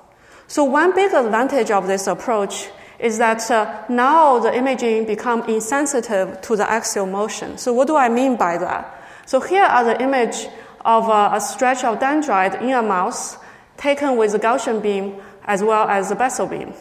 So 0.52 0.64
one 0.64 0.94
big 0.94 1.14
advantage 1.14 1.70
of 1.70 1.86
this 1.86 2.06
approach 2.06 2.68
is 2.98 3.16
that 3.16 3.50
uh, 3.50 3.84
now 3.88 4.38
the 4.38 4.54
imaging 4.54 5.06
become 5.06 5.48
insensitive 5.48 6.42
to 6.42 6.56
the 6.56 6.70
axial 6.70 7.06
motion. 7.06 7.56
So 7.56 7.72
what 7.72 7.86
do 7.86 7.96
I 7.96 8.10
mean 8.10 8.36
by 8.36 8.58
that? 8.58 9.02
So 9.24 9.40
here 9.40 9.62
are 9.62 9.82
the 9.82 10.02
image 10.02 10.48
of 10.84 11.08
a, 11.08 11.30
a 11.36 11.40
stretch 11.40 11.84
of 11.84 12.00
dendrite 12.00 12.60
in 12.60 12.68
a 12.68 12.82
mouse 12.82 13.38
taken 13.78 14.18
with 14.18 14.34
a 14.34 14.38
Gaussian 14.38 14.82
beam 14.82 15.22
as 15.46 15.62
well 15.62 15.88
as 15.88 16.10
the 16.10 16.16
Bessel 16.16 16.46
beam. 16.46 16.74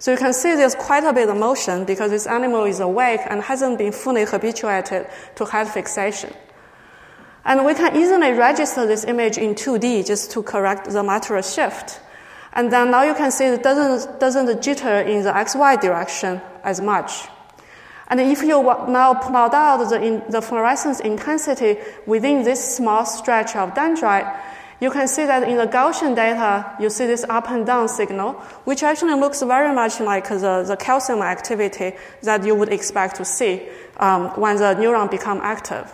So 0.00 0.10
you 0.10 0.18
can 0.18 0.32
see 0.32 0.56
there's 0.56 0.74
quite 0.74 1.04
a 1.04 1.12
bit 1.12 1.28
of 1.28 1.36
motion 1.36 1.84
because 1.84 2.10
this 2.10 2.26
animal 2.26 2.64
is 2.64 2.80
awake 2.80 3.20
and 3.26 3.42
hasn't 3.42 3.78
been 3.78 3.92
fully 3.92 4.24
habituated 4.24 5.06
to 5.36 5.44
head 5.44 5.68
fixation. 5.68 6.32
And 7.44 7.64
we 7.64 7.74
can 7.74 7.96
easily 7.96 8.32
register 8.32 8.86
this 8.86 9.04
image 9.04 9.38
in 9.38 9.54
2D 9.54 10.04
just 10.04 10.32
to 10.32 10.42
correct 10.42 10.90
the 10.90 11.04
lateral 11.04 11.42
shift. 11.42 12.00
And 12.54 12.72
then 12.72 12.92
now 12.92 13.02
you 13.02 13.14
can 13.14 13.30
see 13.30 13.46
it 13.46 13.62
doesn't, 13.62 14.20
doesn't 14.20 14.46
jitter 14.62 15.06
in 15.06 15.22
the 15.22 15.32
XY 15.32 15.80
direction 15.80 16.40
as 16.62 16.80
much. 16.80 17.28
And 18.08 18.20
if 18.20 18.42
you 18.42 18.62
now 18.62 19.14
plot 19.14 19.54
out 19.54 19.88
the, 19.88 20.00
in, 20.00 20.22
the 20.30 20.40
fluorescence 20.40 21.00
intensity 21.00 21.78
within 22.06 22.44
this 22.44 22.76
small 22.76 23.04
stretch 23.04 23.56
of 23.56 23.74
dendrite, 23.74 24.40
you 24.80 24.90
can 24.90 25.08
see 25.08 25.24
that 25.24 25.48
in 25.48 25.56
the 25.56 25.66
Gaussian 25.66 26.14
data, 26.14 26.76
you 26.78 26.90
see 26.90 27.06
this 27.06 27.24
up 27.28 27.50
and 27.50 27.64
down 27.64 27.88
signal, 27.88 28.34
which 28.64 28.82
actually 28.82 29.14
looks 29.14 29.42
very 29.42 29.74
much 29.74 29.98
like 30.00 30.28
the, 30.28 30.64
the 30.66 30.76
calcium 30.78 31.22
activity 31.22 31.94
that 32.22 32.44
you 32.44 32.54
would 32.54 32.72
expect 32.72 33.16
to 33.16 33.24
see 33.24 33.66
um, 33.96 34.28
when 34.38 34.56
the 34.56 34.74
neuron 34.74 35.10
become 35.10 35.40
active. 35.42 35.90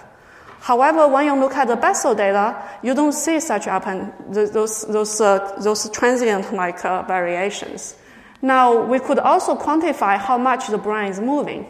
However, 0.61 1.09
when 1.09 1.25
you 1.25 1.35
look 1.41 1.55
at 1.55 1.69
the 1.69 1.77
Bessel 1.77 2.15
data, 2.15 2.63
you 2.83 2.95
don't 2.95 3.13
see 3.13 3.41
such 3.41 3.67
up 3.67 3.87
and 3.87 4.13
those, 4.29 4.83
those, 4.83 5.21
uh, 5.21 5.57
those 5.59 5.89
transient 5.91 6.53
like 6.53 6.85
uh, 6.85 7.03
variations. 7.03 7.97
Now, 8.43 8.85
we 8.85 8.99
could 8.99 9.19
also 9.19 9.57
quantify 9.57 10.19
how 10.19 10.37
much 10.39 10.69
the 10.69 10.79
brain 10.79 11.11
is 11.11 11.21
moving. 11.21 11.67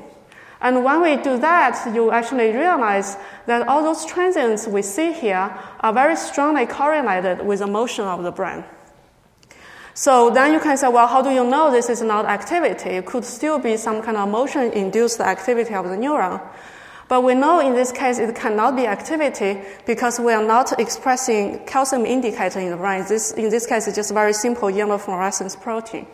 And 0.60 0.84
when 0.84 1.02
we 1.02 1.16
do 1.16 1.38
that, 1.38 1.94
you 1.94 2.10
actually 2.10 2.50
realize 2.50 3.16
that 3.46 3.66
all 3.66 3.82
those 3.82 4.04
transients 4.04 4.66
we 4.66 4.82
see 4.82 5.12
here 5.12 5.56
are 5.80 5.92
very 5.92 6.16
strongly 6.16 6.66
correlated 6.66 7.46
with 7.46 7.60
the 7.60 7.66
motion 7.66 8.04
of 8.04 8.22
the 8.22 8.30
brain. 8.30 8.64
So 9.94 10.30
then 10.30 10.52
you 10.52 10.60
can 10.60 10.76
say, 10.76 10.88
well, 10.88 11.06
how 11.06 11.22
do 11.22 11.30
you 11.30 11.44
know 11.44 11.70
this 11.70 11.90
is 11.90 12.02
not 12.02 12.26
activity? 12.26 12.90
It 12.90 13.06
could 13.06 13.24
still 13.24 13.58
be 13.58 13.76
some 13.76 14.02
kind 14.02 14.16
of 14.16 14.28
motion 14.28 14.72
induced 14.72 15.20
activity 15.20 15.74
of 15.74 15.88
the 15.88 15.96
neuron. 15.96 16.40
But 17.10 17.24
we 17.24 17.34
know 17.34 17.58
in 17.58 17.74
this 17.74 17.90
case 17.90 18.20
it 18.20 18.36
cannot 18.36 18.76
be 18.76 18.86
activity 18.86 19.60
because 19.84 20.20
we 20.20 20.32
are 20.32 20.44
not 20.44 20.78
expressing 20.78 21.58
calcium 21.66 22.06
indicator 22.06 22.60
in 22.60 22.70
the 22.70 22.76
brain. 22.76 23.04
This, 23.08 23.32
in 23.32 23.50
this 23.50 23.66
case, 23.66 23.88
it's 23.88 23.96
just 23.96 24.14
very 24.14 24.32
simple 24.32 24.70
yellow 24.70 24.96
fluorescence 24.96 25.56
protein. 25.56 26.06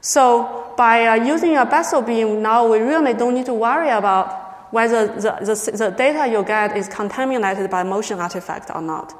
So 0.00 0.72
by 0.76 1.06
uh, 1.06 1.14
using 1.24 1.56
a 1.56 1.66
Bessel 1.66 2.00
beam, 2.00 2.40
now 2.42 2.70
we 2.70 2.78
really 2.78 3.12
don't 3.12 3.34
need 3.34 3.46
to 3.46 3.54
worry 3.54 3.90
about 3.90 4.72
whether 4.72 5.08
the, 5.08 5.38
the, 5.40 5.76
the 5.76 5.90
data 5.90 6.30
you 6.30 6.44
get 6.44 6.76
is 6.76 6.88
contaminated 6.88 7.68
by 7.68 7.82
motion 7.82 8.20
artifact 8.20 8.70
or 8.72 8.80
not. 8.80 9.12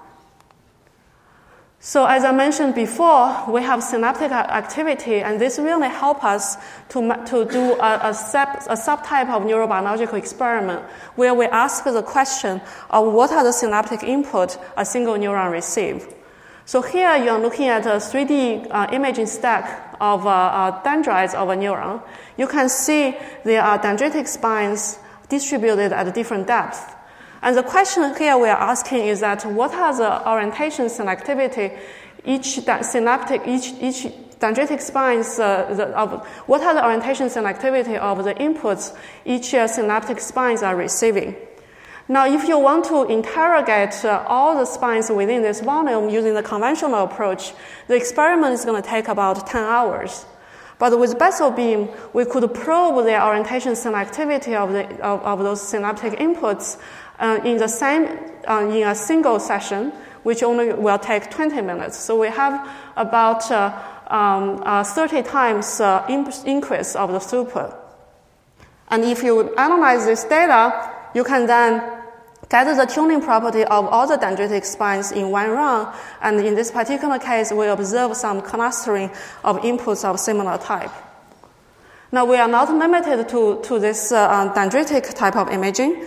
So 1.85 2.07
as 2.07 2.23
I 2.23 2.31
mentioned 2.31 2.77
before, 2.77 3.45
we 3.49 3.61
have 3.61 3.83
synaptic 3.83 4.31
activity, 4.31 5.17
and 5.17 5.41
this 5.41 5.59
really 5.59 5.89
help 5.89 6.23
us 6.23 6.57
to, 6.91 7.01
to 7.27 7.45
do 7.45 7.73
a, 7.81 8.01
a, 8.05 8.15
sub, 8.15 8.51
a 8.69 8.77
subtype 8.77 9.29
of 9.29 9.43
neurobiological 9.43 10.15
experiment 10.15 10.81
where 11.17 11.35
we 11.35 11.47
ask 11.47 11.83
the 11.83 12.03
question 12.05 12.61
of 12.91 13.13
what 13.13 13.33
are 13.33 13.43
the 13.43 13.51
synaptic 13.51 14.05
input 14.05 14.59
a 14.77 14.85
single 14.85 15.15
neuron 15.15 15.51
receive. 15.51 16.07
So 16.67 16.83
here 16.83 17.17
you 17.17 17.31
are 17.31 17.41
looking 17.41 17.67
at 17.67 17.85
a 17.85 17.99
3D 17.99 18.69
uh, 18.71 18.87
imaging 18.93 19.27
stack 19.27 19.97
of 20.01 20.25
uh, 20.25 20.31
uh, 20.31 20.83
dendrites 20.85 21.35
of 21.35 21.49
a 21.49 21.57
neuron. 21.57 22.01
You 22.39 22.47
can 22.47 22.69
see 22.69 23.17
there 23.43 23.61
are 23.61 23.81
dendritic 23.81 24.29
spines 24.29 25.01
distributed 25.29 25.93
at 25.93 26.15
different 26.15 26.47
depths. 26.47 26.81
And 27.43 27.57
the 27.57 27.63
question 27.63 28.15
here 28.15 28.39
we 28.39 28.49
are 28.49 28.57
asking 28.57 29.07
is 29.07 29.21
that 29.21 29.45
what 29.45 29.75
are 29.75 29.97
the 29.97 30.29
orientation 30.29 30.87
selectivity 30.87 31.77
each 32.25 32.61
synaptic, 32.83 33.43
each, 33.49 33.73
each 33.81 34.07
dendritic 34.39 34.81
spines, 34.81 35.41
uh, 35.41 35.75
the, 35.75 35.87
of, 35.89 36.25
what 36.47 36.63
are 36.63 36.73
the 36.73 36.85
orientation 36.85 37.27
selectivity 37.27 37.97
of 37.99 38.23
the 38.23 38.35
inputs 38.35 38.97
each 39.25 39.53
uh, 39.55 39.67
synaptic 39.67 40.21
spines 40.21 40.63
are 40.63 40.77
receiving? 40.77 41.35
Now, 42.09 42.27
if 42.27 42.47
you 42.47 42.59
want 42.59 42.85
to 42.87 43.05
interrogate 43.05 44.05
uh, 44.05 44.25
all 44.29 44.57
the 44.57 44.65
spines 44.65 45.11
within 45.11 45.43
this 45.43 45.61
volume 45.61 46.11
using 46.11 46.35
the 46.35 46.43
conventional 46.43 47.05
approach, 47.05 47.55
the 47.89 47.97
experiment 47.97 48.53
is 48.53 48.65
going 48.65 48.81
to 48.81 48.89
take 48.89 49.09
about 49.09 49.47
10 49.47 49.65
hours. 49.65 50.27
But 50.79 50.99
with 50.99 51.17
Bessel 51.17 51.53
beam, 51.53 51.89
we 52.13 52.25
could 52.25 52.53
probe 52.53 53.05
the 53.05 53.25
orientation 53.25 53.75
selectivity 53.75 54.55
of, 54.57 54.73
the, 54.73 54.85
of, 55.01 55.23
of 55.23 55.39
those 55.39 55.63
synaptic 55.63 56.15
inputs 56.15 56.77
uh, 57.19 57.41
in 57.45 57.59
the 57.59 57.69
same 57.69 58.07
uh, 58.49 58.69
in 58.71 58.87
a 58.87 58.95
single 58.95 59.39
session, 59.39 59.93
which 60.23 60.43
only 60.43 60.73
will 60.73 60.99
take 60.99 61.31
20 61.31 61.61
minutes. 61.63 61.99
So 61.99 62.19
we 62.19 62.29
have 62.29 62.69
about 62.97 63.51
uh, 63.51 63.73
um, 64.09 64.63
uh, 64.65 64.85
30 64.85 65.23
times 65.23 65.81
uh, 65.81 66.05
increase 66.09 66.95
of 66.97 67.13
the 67.13 67.19
throughput. 67.19 67.75
And 68.89 69.05
if 69.05 69.23
you 69.23 69.55
analyze 69.57 70.05
this 70.05 70.25
data, 70.25 70.91
you 71.15 71.25
can 71.25 71.47
then 71.47 72.03
get 72.49 72.65
the 72.77 72.85
tuning 72.85 73.23
property 73.23 73.65
of 73.65 73.87
all 73.87 74.07
the 74.07 74.19
dendritic 74.19 74.65
spines 74.65 75.13
in 75.13 75.31
one 75.31 75.51
run. 75.51 75.93
And 76.21 76.41
in 76.41 76.55
this 76.55 76.71
particular 76.71 77.19
case, 77.19 77.51
we 77.53 77.67
observe 77.69 78.15
some 78.17 78.43
clustering 78.43 79.11
of 79.45 79.59
inputs 79.63 80.05
of 80.05 80.21
similar 80.21 80.59
type. 80.59 80.91
Now, 82.13 82.27
we 82.27 82.37
are 82.37 82.49
not 82.49 82.69
limited 82.71 83.31
to, 83.31 83.63
to 83.63 83.79
this 83.79 84.13
uh, 84.13 84.53
dendritic 84.53 85.15
type 85.15 85.37
of 85.37 85.49
imaging. 85.49 86.05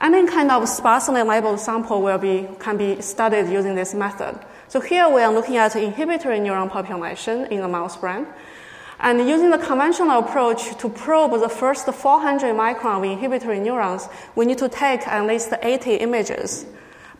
Any 0.00 0.26
kind 0.28 0.50
of 0.50 0.68
sparsely 0.68 1.22
labeled 1.22 1.58
sample 1.58 2.02
will 2.02 2.18
be, 2.18 2.48
can 2.60 2.76
be 2.76 3.00
studied 3.02 3.50
using 3.50 3.74
this 3.74 3.94
method. 3.94 4.38
So 4.68 4.80
here 4.80 5.08
we 5.08 5.22
are 5.22 5.32
looking 5.32 5.56
at 5.56 5.74
inhibitory 5.74 6.38
neuron 6.38 6.70
population 6.70 7.46
in 7.46 7.62
the 7.62 7.68
mouse 7.68 7.96
brain. 7.96 8.26
And 9.00 9.28
using 9.28 9.50
the 9.50 9.58
conventional 9.58 10.18
approach 10.20 10.76
to 10.78 10.88
probe 10.88 11.40
the 11.40 11.48
first 11.48 11.86
400 11.86 12.54
micron 12.54 12.98
of 12.98 13.04
inhibitory 13.04 13.60
neurons, 13.60 14.08
we 14.34 14.44
need 14.44 14.58
to 14.58 14.68
take 14.68 15.06
at 15.06 15.26
least 15.26 15.52
80 15.62 15.96
images. 15.96 16.66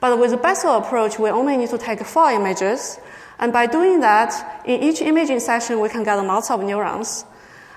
But 0.01 0.19
with 0.19 0.31
the 0.31 0.37
Bessel 0.37 0.77
approach, 0.77 1.19
we 1.19 1.31
only 1.31 1.57
need 1.57 1.71
to 1.71 1.79
take 1.79 2.05
four 2.05 2.31
images. 2.31 2.99
And 3.41 3.53
by 3.53 3.67
doing 3.67 4.01
that, 4.01 4.63
in 4.65 4.83
each 4.83 5.01
imaging 5.01 5.41
session, 5.41 5.81
we 5.81 5.89
can 5.89 6.05
get 6.05 6.15
lots 6.17 6.51
of 6.51 6.63
neurons. 6.63 7.25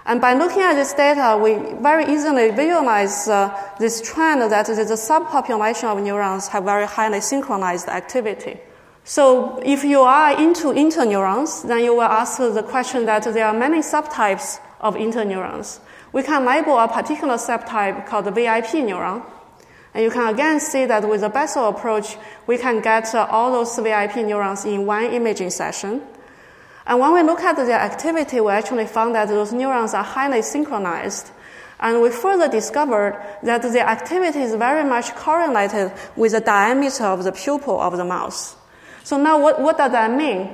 And 0.06 0.20
by 0.20 0.34
looking 0.34 0.62
at 0.62 0.74
this 0.74 0.94
data, 0.94 1.38
we 1.42 1.56
very 1.82 2.12
easily 2.12 2.50
visualize 2.52 3.28
uh, 3.28 3.56
this 3.80 4.02
trend 4.02 4.42
that 4.52 4.66
the 4.66 4.74
subpopulation 4.74 5.96
of 5.96 6.04
neurons 6.04 6.48
have 6.48 6.64
very 6.64 6.88
highly 6.88 7.22
synchronized 7.22 7.88
activity. 7.88 8.60
So 9.04 9.60
if 9.66 9.84
you 9.84 10.02
are 10.02 10.40
into 10.40 10.68
interneurons, 10.68 11.68
then 11.68 11.84
you 11.84 11.94
will 11.94 12.02
ask 12.04 12.38
the 12.38 12.64
question 12.64 13.06
that 13.06 13.24
there 13.24 13.46
are 13.46 13.54
many 13.54 13.80
subtypes 13.80 14.60
of 14.80 14.96
interneurons. 14.96 15.80
We 16.14 16.24
can 16.24 16.46
label 16.46 16.78
a 16.78 16.88
particular 16.88 17.36
subtype 17.36 18.06
called 18.06 18.26
the 18.26 18.32
VIP 18.32 18.84
neuron. 18.84 19.24
And 19.94 20.04
you 20.04 20.10
can 20.10 20.34
again 20.34 20.60
see 20.60 20.86
that 20.86 21.08
with 21.08 21.22
the 21.22 21.30
Bessel 21.30 21.68
approach, 21.68 22.16
we 22.48 22.58
can 22.58 22.82
get 22.82 23.14
uh, 23.14 23.28
all 23.30 23.52
those 23.52 23.78
VIP 23.78 24.18
neurons 24.26 24.66
in 24.66 24.86
one 24.86 25.06
imaging 25.06 25.50
session. 25.50 26.02
And 26.86 27.00
when 27.00 27.14
we 27.14 27.22
look 27.22 27.42
at 27.42 27.56
their 27.58 27.80
activity, 27.80 28.42
we 28.42 28.52
actually 28.52 28.88
found 28.88 29.16
that 29.16 29.28
those 29.28 29.54
neurons 29.54 29.94
are 29.94 30.04
highly 30.04 30.42
synchronized. 30.42 31.32
And 31.80 32.02
we 32.02 32.12
further 32.12 32.48
discovered 32.48 33.20
that 33.44 33.62
their 33.64 33.86
activity 33.86 34.40
is 34.40 34.56
very 34.56 34.88
much 34.88 35.16
correlated 35.16 35.92
with 36.16 36.34
the 36.34 36.40
diameter 36.40 37.06
of 37.06 37.24
the 37.24 37.32
pupil 37.32 37.80
of 37.80 37.98
the 37.98 38.06
mouse. 38.06 38.56
So 39.04 39.18
now 39.18 39.42
what, 39.42 39.60
what 39.60 39.78
does 39.78 39.92
that 39.92 40.12
mean? 40.12 40.50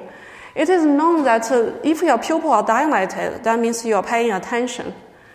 It 0.56 0.70
is 0.70 0.86
known 0.86 1.24
that 1.26 1.52
uh, 1.52 1.74
if 1.84 2.02
your 2.02 2.18
pupil 2.18 2.52
are 2.52 2.64
dilated, 2.64 3.44
that 3.44 3.60
means 3.60 3.86
you 3.86 3.96
are 3.96 4.04
paying 4.04 4.32
attention. 4.32 4.94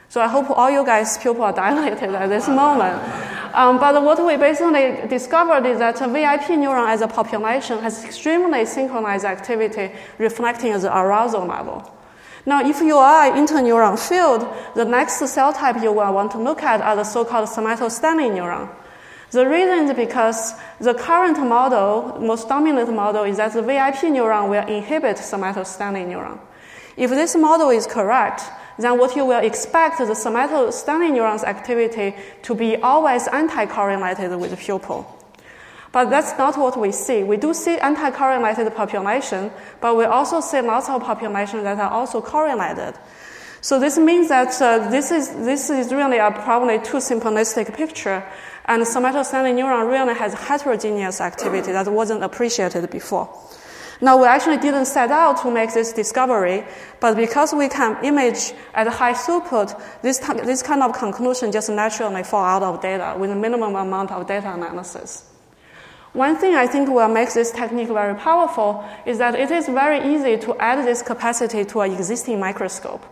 So 0.09 0.21
I 0.21 0.29
hope 0.29 0.51
all 0.51 0.71
you 0.71 0.85
guys' 0.85 1.17
pupil 1.19 1.43
are 1.43 1.53
dilated 1.65 2.15
at 2.15 2.29
this 2.29 2.49
moment. 2.49 3.01
Um, 3.55 3.79
but 3.79 4.03
what 4.03 4.25
we 4.25 4.37
basically 4.37 5.07
discovered 5.09 5.67
is 5.67 5.79
that 5.79 6.01
a 6.01 6.09
VIP 6.09 6.57
neuron 6.57 6.89
as 6.89 7.03
a 7.03 7.09
population 7.09 7.79
has 7.81 8.03
extremely 8.05 8.65
synchronized 8.65 9.27
activity 9.27 9.93
reflecting 10.19 10.73
the 10.73 10.89
arousal 10.89 11.47
level. 11.47 11.91
Now, 12.47 12.67
if 12.67 12.81
you 12.81 12.97
are 12.97 13.31
interneuron 13.31 13.99
field, 13.99 14.49
the 14.75 14.85
next 14.85 15.19
cell 15.29 15.53
type 15.53 15.83
you 15.83 15.93
will 15.93 16.13
want 16.13 16.33
to 16.33 16.39
look 16.39 16.63
at 16.63 16.81
are 16.81 16.97
the 16.97 17.05
so-called 17.05 17.49
somatostatin 17.49 18.33
neuron. 18.33 18.69
The 19.31 19.47
reason 19.49 19.89
is 19.89 19.95
because 19.95 20.55
the 20.81 20.95
current 20.95 21.39
model, 21.39 22.19
most 22.21 22.49
dominant 22.49 22.93
model, 22.93 23.25
is 23.25 23.37
that 23.37 23.53
the 23.53 23.63
VIP 23.63 24.13
neuron 24.13 24.49
will 24.49 24.67
inhibit 24.67 25.19
somatostatin 25.19 26.09
neuron. 26.09 26.41
If 26.97 27.11
this 27.11 27.37
model 27.37 27.71
is 27.71 27.87
correct, 27.87 28.43
then 28.79 28.99
what 28.99 29.17
you 29.17 29.25
will 29.25 29.41
expect 29.41 29.99
the 29.99 30.05
somatostatin 30.05 31.13
neuron's 31.13 31.45
activity 31.45 32.15
to 32.43 32.55
be 32.55 32.77
always 32.77 33.29
anti-correlated 33.29 34.39
with 34.39 34.59
pupil. 34.59 35.07
But 35.93 36.09
that's 36.09 36.37
not 36.39 36.57
what 36.57 36.79
we 36.79 36.91
see. 36.91 37.23
We 37.23 37.37
do 37.37 37.53
see 37.53 37.77
anti-correlated 37.79 38.75
population, 38.75 39.51
but 39.81 39.97
we 39.97 40.05
also 40.05 40.41
see 40.41 40.61
lots 40.61 40.89
of 40.89 41.03
populations 41.03 41.65
that 41.65 41.79
are 41.79 41.91
also 41.91 42.23
correlated. 42.23 42.95
So 43.61 43.79
this 43.79 43.99
means 43.99 44.29
that 44.29 44.61
uh, 44.61 44.91
this 44.91 45.13
is 45.13 45.31
this 45.45 45.71
is 45.71 45.93
really 45.93 46.19
a 46.19 46.33
probably 46.33 46.79
too 46.81 46.97
simplistic 46.97 47.73
picture, 47.77 48.25
And 48.65 48.83
somatostatin 48.83 49.57
neuron 49.57 49.91
really 49.91 50.15
has 50.15 50.35
heterogeneous 50.35 51.21
activity 51.21 51.73
that 51.73 51.89
wasn't 51.89 52.23
appreciated 52.23 52.89
before. 52.91 53.29
Now, 54.01 54.21
we 54.21 54.27
actually 54.27 54.59
didn't 54.59 54.87
set 54.87 55.11
out 55.11 55.43
to 55.43 55.51
make 55.51 55.73
this 55.73 55.93
discovery, 55.93 56.65
but 57.01 57.17
because 57.17 57.53
we 57.53 57.69
can 57.69 58.03
image 58.05 58.53
at 58.75 58.87
high 58.89 59.13
throughput, 59.13 59.81
this, 60.03 60.19
this 60.19 60.63
kind 60.63 60.83
of 60.83 60.93
conclusion 60.93 61.53
just 61.53 61.71
naturally 61.71 62.23
fall 62.25 62.45
out 62.45 62.63
of 62.63 62.81
data 62.81 63.17
with 63.19 63.31
a 63.31 63.37
minimum 63.37 63.75
amount 63.75 64.11
of 64.11 64.27
data 64.27 64.53
analysis. 64.53 65.29
One 66.13 66.37
thing 66.37 66.55
I 66.55 66.67
think 66.67 66.91
will 66.91 67.09
make 67.09 67.33
this 67.33 67.53
technique 67.53 67.89
very 67.89 68.15
powerful 68.15 68.85
is 69.07 69.19
that 69.19 69.35
it 69.35 69.51
is 69.51 69.67
very 69.67 70.15
easy 70.15 70.37
to 70.39 70.55
add 70.59 70.85
this 70.87 71.01
capacity 71.01 71.65
to 71.65 71.81
an 71.81 71.93
existing 71.93 72.39
microscope. 72.39 73.03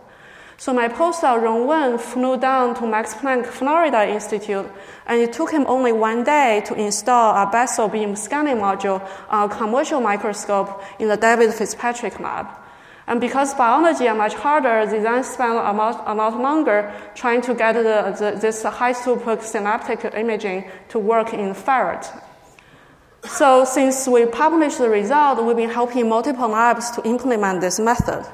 So 0.61 0.71
my 0.73 0.89
postdoc 0.89 1.41
Rong 1.41 1.65
Wen 1.65 1.97
flew 1.97 2.37
down 2.37 2.75
to 2.75 2.85
Max 2.85 3.15
Planck 3.15 3.47
Florida 3.47 4.07
Institute, 4.07 4.67
and 5.07 5.19
it 5.19 5.33
took 5.33 5.49
him 5.49 5.65
only 5.67 5.91
one 5.91 6.23
day 6.23 6.61
to 6.67 6.75
install 6.75 7.35
a 7.35 7.49
Bessel 7.49 7.87
beam 7.87 8.15
scanning 8.15 8.57
module 8.57 9.01
on 9.27 9.49
a 9.49 9.51
commercial 9.51 9.99
microscope 9.99 10.83
in 10.99 11.07
the 11.07 11.17
David 11.17 11.51
Fitzpatrick 11.51 12.19
lab. 12.19 12.45
And 13.07 13.19
because 13.19 13.55
biology 13.55 14.07
are 14.07 14.13
much 14.13 14.35
harder, 14.35 14.85
they 14.85 14.99
then 14.99 15.23
spent 15.23 15.53
a 15.53 15.73
lot, 15.73 16.03
a 16.05 16.13
lot 16.13 16.39
longer 16.39 16.93
trying 17.15 17.41
to 17.41 17.55
get 17.55 17.73
the, 17.73 17.81
the, 17.81 18.37
this 18.39 18.61
high 18.61 18.93
throughput 18.93 19.41
synaptic 19.41 20.13
imaging 20.13 20.69
to 20.89 20.99
work 20.99 21.33
in 21.33 21.55
ferret. 21.55 22.07
So 23.23 23.65
since 23.65 24.07
we 24.07 24.27
published 24.27 24.77
the 24.77 24.89
result, 24.89 25.43
we've 25.43 25.57
been 25.57 25.71
helping 25.71 26.07
multiple 26.07 26.49
labs 26.49 26.91
to 26.91 27.01
implement 27.03 27.61
this 27.61 27.79
method. 27.79 28.27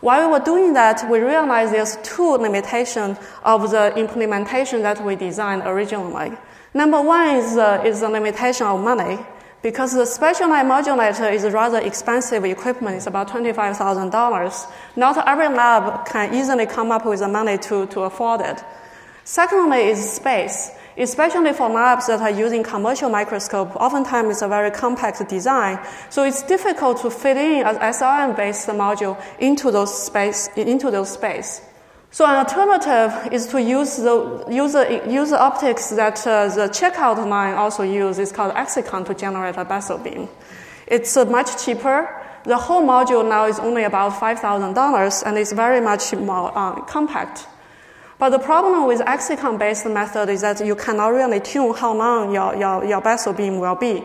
While 0.00 0.26
we 0.26 0.32
were 0.32 0.44
doing 0.44 0.72
that, 0.72 1.08
we 1.10 1.18
realized 1.18 1.74
there's 1.74 1.96
two 2.02 2.36
limitations 2.36 3.18
of 3.42 3.70
the 3.70 3.94
implementation 3.96 4.82
that 4.82 5.04
we 5.04 5.14
designed 5.14 5.62
originally. 5.66 6.32
Number 6.72 7.02
one 7.02 7.36
is, 7.36 7.56
uh, 7.56 7.82
is 7.84 8.00
the 8.00 8.08
limitation 8.08 8.66
of 8.66 8.82
money. 8.82 9.18
Because 9.62 9.92
the 9.92 10.06
specialized 10.06 10.68
modulator 10.68 11.28
is 11.28 11.44
rather 11.44 11.78
expensive 11.80 12.46
equipment, 12.46 12.96
it's 12.96 13.06
about 13.06 13.28
$25,000. 13.28 14.72
Not 14.96 15.28
every 15.28 15.48
lab 15.48 16.06
can 16.06 16.32
easily 16.34 16.64
come 16.64 16.90
up 16.90 17.04
with 17.04 17.20
the 17.20 17.28
money 17.28 17.58
to, 17.58 17.86
to 17.88 18.00
afford 18.00 18.40
it. 18.40 18.64
Secondly 19.24 19.90
is 19.90 20.12
space 20.12 20.70
especially 20.96 21.52
for 21.52 21.68
labs 21.68 22.06
that 22.06 22.20
are 22.20 22.30
using 22.30 22.62
commercial 22.62 23.08
microscope, 23.10 23.74
oftentimes 23.76 24.30
it's 24.30 24.42
a 24.42 24.48
very 24.48 24.70
compact 24.70 25.28
design. 25.28 25.78
So 26.08 26.24
it's 26.24 26.42
difficult 26.42 27.00
to 27.02 27.10
fit 27.10 27.36
in 27.36 27.66
an 27.66 27.76
SLM-based 27.76 28.68
module 28.68 29.20
into 29.38 29.70
those 29.70 30.06
space, 30.06 30.48
into 30.56 30.90
those 30.90 31.10
space. 31.10 31.62
So 32.12 32.26
an 32.26 32.34
alternative 32.44 33.32
is 33.32 33.46
to 33.48 33.62
use 33.62 33.96
the 33.96 34.44
user, 34.50 35.08
user 35.08 35.36
optics 35.36 35.90
that 35.90 36.26
uh, 36.26 36.48
the 36.48 36.68
checkout 36.68 37.24
line 37.28 37.54
also 37.54 37.84
uses. 37.84 38.18
It's 38.18 38.32
called 38.32 38.52
axicon 38.54 39.06
to 39.06 39.14
generate 39.14 39.56
a 39.56 39.64
Bessel 39.64 39.98
beam. 39.98 40.28
It's 40.88 41.16
uh, 41.16 41.24
much 41.26 41.64
cheaper. 41.64 42.08
The 42.44 42.56
whole 42.56 42.82
module 42.82 43.28
now 43.28 43.46
is 43.46 43.60
only 43.60 43.84
about 43.84 44.14
$5,000 44.14 45.22
and 45.24 45.38
it's 45.38 45.52
very 45.52 45.80
much 45.80 46.12
more 46.14 46.50
uh, 46.52 46.80
compact. 46.80 47.46
But 48.20 48.28
the 48.28 48.38
problem 48.38 48.86
with 48.86 49.00
axicon-based 49.00 49.86
method 49.86 50.28
is 50.28 50.42
that 50.42 50.64
you 50.64 50.76
cannot 50.76 51.08
really 51.08 51.40
tune 51.40 51.72
how 51.72 51.94
long 51.94 52.34
your, 52.34 52.54
your, 52.54 52.84
your 52.84 53.00
Bessel 53.00 53.32
beam 53.32 53.58
will 53.58 53.76
be. 53.76 54.04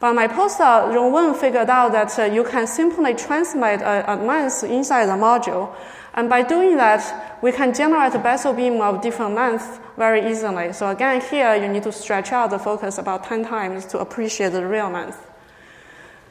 But 0.00 0.12
my 0.12 0.28
postdoc, 0.28 0.94
Rong 0.94 1.12
Wen, 1.12 1.34
figured 1.34 1.70
out 1.70 1.92
that 1.92 2.16
uh, 2.18 2.24
you 2.24 2.44
can 2.44 2.66
simply 2.66 3.14
translate 3.14 3.80
a, 3.80 4.04
a 4.12 4.16
length 4.16 4.64
inside 4.64 5.06
the 5.06 5.12
module. 5.12 5.74
And 6.12 6.28
by 6.28 6.42
doing 6.42 6.76
that, 6.76 7.42
we 7.42 7.50
can 7.52 7.72
generate 7.72 8.14
a 8.14 8.18
Bessel 8.18 8.52
beam 8.52 8.82
of 8.82 9.00
different 9.00 9.34
length 9.34 9.80
very 9.96 10.30
easily. 10.30 10.74
So 10.74 10.90
again, 10.90 11.22
here 11.22 11.54
you 11.56 11.68
need 11.68 11.84
to 11.84 11.92
stretch 11.92 12.32
out 12.32 12.50
the 12.50 12.58
focus 12.58 12.98
about 12.98 13.24
10 13.24 13.46
times 13.46 13.86
to 13.86 13.98
appreciate 13.98 14.52
the 14.52 14.66
real 14.66 14.90
length. 14.90 15.26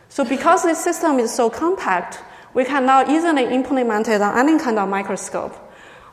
So 0.09 0.23
because 0.23 0.61
this 0.61 0.83
system 0.83 1.17
is 1.17 1.33
so 1.33 1.49
compact, 1.49 2.19
we 2.53 2.63
can 2.63 2.85
now 2.85 3.09
easily 3.09 3.45
implement 3.45 4.07
it 4.07 4.21
on 4.21 4.37
any 4.37 4.59
kind 4.59 4.77
of 4.77 4.87
microscope. 4.87 5.66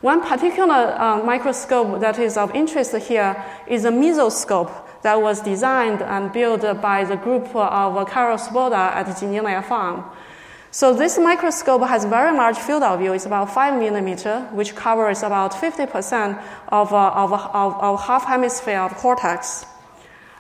One 0.05 0.21
particular 0.21 0.95
uh, 1.01 1.23
microscope 1.25 1.99
that 2.01 2.19
is 2.19 2.37
of 2.37 2.55
interest 2.55 2.95
here 2.95 3.43
is 3.67 3.87
a 3.87 3.91
mesoscope 3.91 4.71
that 5.01 5.19
was 5.19 5.41
designed 5.41 6.03
and 6.03 6.31
built 6.31 6.61
by 6.83 7.05
the 7.05 7.17
group 7.17 7.57
of 7.57 8.11
Karel 8.11 8.37
Svoboda 8.37 8.93
at 8.93 9.07
Janelia 9.07 9.65
Farm. 9.65 10.05
So 10.71 10.93
this 10.93 11.19
microscope 11.19 11.89
has 11.89 12.05
very 12.05 12.37
large 12.37 12.59
field 12.59 12.83
of 12.83 13.01
view. 13.01 13.15
It's 13.15 13.25
about 13.25 13.55
five 13.55 13.81
millimeter, 13.81 14.47
which 14.53 14.75
covers 14.75 15.23
about 15.23 15.53
50% 15.53 16.39
of, 16.69 16.93
uh, 16.93 17.11
of, 17.15 17.33
of, 17.33 17.75
of 17.83 18.03
half 18.03 18.27
hemisphere 18.27 18.81
of 18.81 18.95
cortex. 18.97 19.65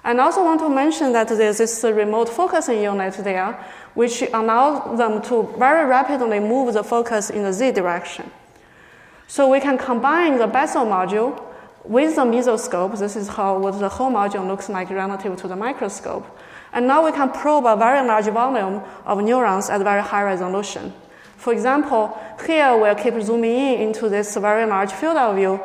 And 0.05 0.20
I 0.20 0.24
also 0.24 0.44
want 0.44 0.61
to 0.61 0.68
mention 0.68 1.14
that 1.14 1.29
there's 1.29 1.57
this 1.57 1.83
remote 1.85 2.29
focusing 2.29 2.83
unit 2.83 3.14
there, 3.14 3.59
which 3.94 4.24
allows 4.35 4.98
them 4.98 5.22
to 5.22 5.55
very 5.57 5.88
rapidly 5.88 6.40
move 6.40 6.74
the 6.74 6.85
focus 6.85 7.31
in 7.31 7.44
the 7.44 7.53
z 7.55 7.72
direction. 7.72 8.31
So 9.26 9.50
we 9.50 9.60
can 9.60 9.78
combine 9.78 10.38
the 10.38 10.46
Bessel 10.46 10.84
module 10.87 11.42
with 11.84 12.16
the 12.16 12.22
mesoscope. 12.22 12.98
This 12.98 13.16
is 13.16 13.28
how 13.28 13.58
what 13.58 13.78
the 13.78 13.88
whole 13.88 14.10
module 14.10 14.46
looks 14.46 14.68
like 14.68 14.90
relative 14.90 15.37
to 15.37 15.48
the 15.48 15.56
microscope. 15.56 16.26
And 16.72 16.87
now 16.87 17.04
we 17.04 17.12
can 17.12 17.30
probe 17.30 17.66
a 17.66 17.76
very 17.76 18.06
large 18.06 18.26
volume 18.26 18.82
of 19.04 19.22
neurons 19.22 19.70
at 19.70 19.80
very 19.82 20.02
high 20.02 20.22
resolution. 20.22 20.92
For 21.37 21.52
example, 21.52 22.18
here 22.46 22.76
we'll 22.76 22.94
keep 22.94 23.20
zooming 23.20 23.50
in 23.50 23.80
into 23.88 24.08
this 24.08 24.37
very 24.37 24.66
large 24.66 24.92
field 24.92 25.16
of 25.16 25.37
view, 25.37 25.60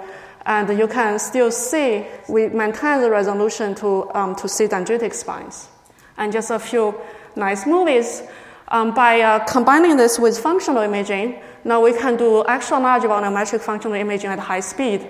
and 0.46 0.78
you 0.78 0.88
can 0.88 1.18
still 1.20 1.52
see 1.52 2.06
we 2.28 2.50
maintain 2.50 3.02
the 3.02 3.10
resolution 3.10 3.76
to, 3.76 4.14
um, 4.14 4.36
to 4.36 4.50
see 4.50 4.68
dendritic 4.68 5.14
spines. 5.14 5.70
And 6.18 6.34
just 6.34 6.52
a 6.52 6.60
few 6.60 6.96
nice 7.36 7.66
movies. 7.66 8.24
Um, 8.72 8.94
by 8.94 9.22
uh, 9.22 9.40
combining 9.46 9.98
this 9.98 10.20
with 10.20 10.38
functional 10.38 10.84
imaging, 10.84 11.42
now 11.64 11.84
we 11.84 11.92
can 11.92 12.18
do 12.18 12.46
extra 12.48 12.80
large 12.80 13.02
volumetric 13.02 13.62
functional 13.62 13.96
imaging 13.96 14.30
at 14.30 14.38
high 14.38 14.60
speed. 14.60 15.08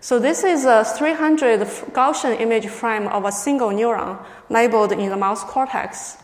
So 0.00 0.20
this 0.20 0.44
is 0.44 0.64
a 0.64 0.84
300 0.84 1.60
Gaussian 1.92 2.40
image 2.40 2.68
frame 2.68 3.08
of 3.08 3.24
a 3.24 3.32
single 3.32 3.70
neuron 3.70 4.24
labeled 4.48 4.92
in 4.92 5.10
the 5.10 5.16
mouse 5.16 5.42
cortex. 5.42 6.18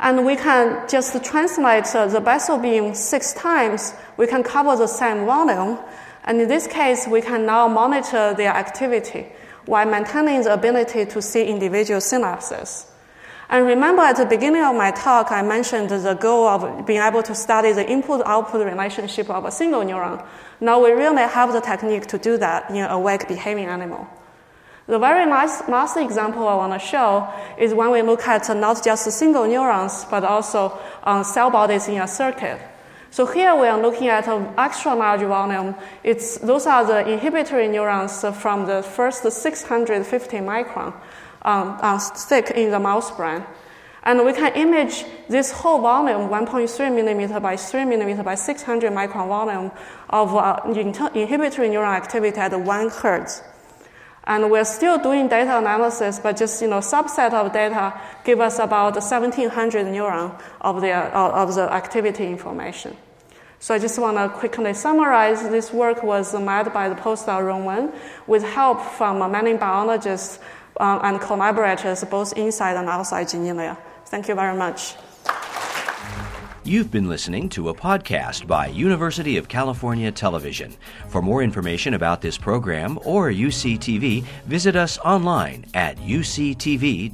And 0.00 0.26
we 0.26 0.34
can 0.34 0.88
just 0.88 1.22
translate 1.24 1.94
uh, 1.94 2.08
the 2.08 2.20
Bessel 2.20 2.58
beam 2.58 2.92
six 2.94 3.32
times. 3.32 3.94
We 4.16 4.26
can 4.26 4.42
cover 4.42 4.74
the 4.74 4.88
same 4.88 5.26
volume. 5.26 5.78
And 6.24 6.40
in 6.40 6.48
this 6.48 6.66
case, 6.66 7.06
we 7.06 7.22
can 7.22 7.46
now 7.46 7.68
monitor 7.68 8.34
their 8.34 8.50
activity 8.50 9.28
while 9.66 9.86
maintaining 9.86 10.42
the 10.42 10.54
ability 10.54 11.06
to 11.06 11.22
see 11.22 11.44
individual 11.44 12.00
synapses. 12.00 12.89
And 13.50 13.66
remember 13.66 14.02
at 14.02 14.14
the 14.14 14.26
beginning 14.26 14.62
of 14.62 14.76
my 14.76 14.92
talk, 14.92 15.32
I 15.32 15.42
mentioned 15.42 15.90
the 15.90 16.14
goal 16.14 16.46
of 16.46 16.86
being 16.86 17.00
able 17.00 17.20
to 17.24 17.34
study 17.34 17.72
the 17.72 17.84
input 17.84 18.22
output 18.24 18.64
relationship 18.64 19.28
of 19.28 19.44
a 19.44 19.50
single 19.50 19.82
neuron. 19.82 20.24
Now 20.60 20.80
we 20.80 20.92
really 20.92 21.24
have 21.24 21.52
the 21.52 21.60
technique 21.60 22.06
to 22.06 22.18
do 22.18 22.36
that 22.38 22.70
in 22.70 22.76
a 22.76 22.88
awake 22.90 23.26
behaving 23.26 23.66
animal. 23.66 24.06
The 24.86 25.00
very 25.00 25.28
last, 25.28 25.68
last 25.68 25.96
example 25.96 26.46
I 26.46 26.54
want 26.54 26.80
to 26.80 26.86
show 26.86 27.28
is 27.58 27.74
when 27.74 27.90
we 27.90 28.02
look 28.02 28.22
at 28.28 28.48
not 28.56 28.84
just 28.84 29.10
single 29.10 29.48
neurons, 29.48 30.04
but 30.08 30.22
also 30.22 30.78
um, 31.02 31.24
cell 31.24 31.50
bodies 31.50 31.88
in 31.88 32.00
a 32.00 32.06
circuit. 32.06 32.60
So 33.10 33.26
here 33.26 33.56
we 33.56 33.66
are 33.66 33.80
looking 33.82 34.06
at 34.06 34.28
an 34.28 34.54
extra 34.56 34.94
large 34.94 35.22
volume. 35.22 35.74
It's, 36.04 36.38
those 36.38 36.66
are 36.66 36.84
the 36.84 37.08
inhibitory 37.08 37.66
neurons 37.66 38.24
from 38.40 38.66
the 38.66 38.84
first 38.84 39.28
650 39.28 40.36
micron 40.36 40.94
um, 41.42 41.78
uh, 41.80 41.98
thick 41.98 42.50
in 42.50 42.70
the 42.70 42.80
mouse 42.80 43.10
brain. 43.10 43.44
And 44.02 44.24
we 44.24 44.32
can 44.32 44.52
image 44.54 45.04
this 45.28 45.50
whole 45.50 45.80
volume, 45.80 46.30
1.3 46.30 46.94
millimeter 46.94 47.38
by 47.38 47.56
3 47.56 47.84
millimeter 47.84 48.22
by 48.22 48.34
600 48.34 48.92
micron 48.92 49.28
volume 49.28 49.70
of 50.08 50.34
uh, 50.34 50.60
inhibitory 51.14 51.68
neuron 51.68 51.94
activity 51.94 52.38
at 52.38 52.58
1 52.58 52.88
hertz. 52.88 53.42
And 54.24 54.50
we're 54.50 54.64
still 54.64 54.98
doing 54.98 55.28
data 55.28 55.58
analysis, 55.58 56.18
but 56.18 56.36
just 56.36 56.62
you 56.62 56.68
know 56.68 56.78
subset 56.78 57.32
of 57.32 57.52
data 57.52 57.98
give 58.24 58.40
us 58.40 58.58
about 58.58 58.94
1,700 58.94 59.86
neuron 59.86 60.40
of 60.60 60.80
the, 60.80 60.92
uh, 60.92 61.10
of 61.12 61.54
the 61.54 61.72
activity 61.72 62.26
information. 62.26 62.96
So 63.62 63.74
I 63.74 63.78
just 63.78 63.98
want 63.98 64.16
to 64.16 64.30
quickly 64.30 64.72
summarize. 64.72 65.42
This 65.50 65.70
work 65.70 66.02
was 66.02 66.32
led 66.32 66.72
by 66.72 66.88
the 66.88 66.94
postdoc 66.94 67.46
Rong 67.46 67.66
Wen 67.66 67.92
with 68.26 68.42
help 68.42 68.80
from 68.80 69.18
many 69.30 69.54
biologists 69.54 70.38
um, 70.80 71.00
and 71.04 71.20
collaborators 71.20 72.02
both 72.04 72.32
inside 72.36 72.76
and 72.76 72.88
outside 72.88 73.28
Janelia. 73.28 73.76
Thank 74.06 74.28
you 74.28 74.34
very 74.34 74.56
much. 74.56 74.94
You've 76.62 76.90
been 76.90 77.08
listening 77.08 77.48
to 77.50 77.70
a 77.70 77.74
podcast 77.74 78.46
by 78.46 78.66
University 78.66 79.36
of 79.38 79.48
California 79.48 80.12
Television. 80.12 80.76
For 81.08 81.22
more 81.22 81.42
information 81.42 81.94
about 81.94 82.20
this 82.20 82.36
program 82.36 82.98
or 83.04 83.30
UCTV, 83.30 84.22
visit 84.44 84.76
us 84.76 84.98
online 84.98 85.64
at 85.74 85.96
uctv.tv. 85.98 87.10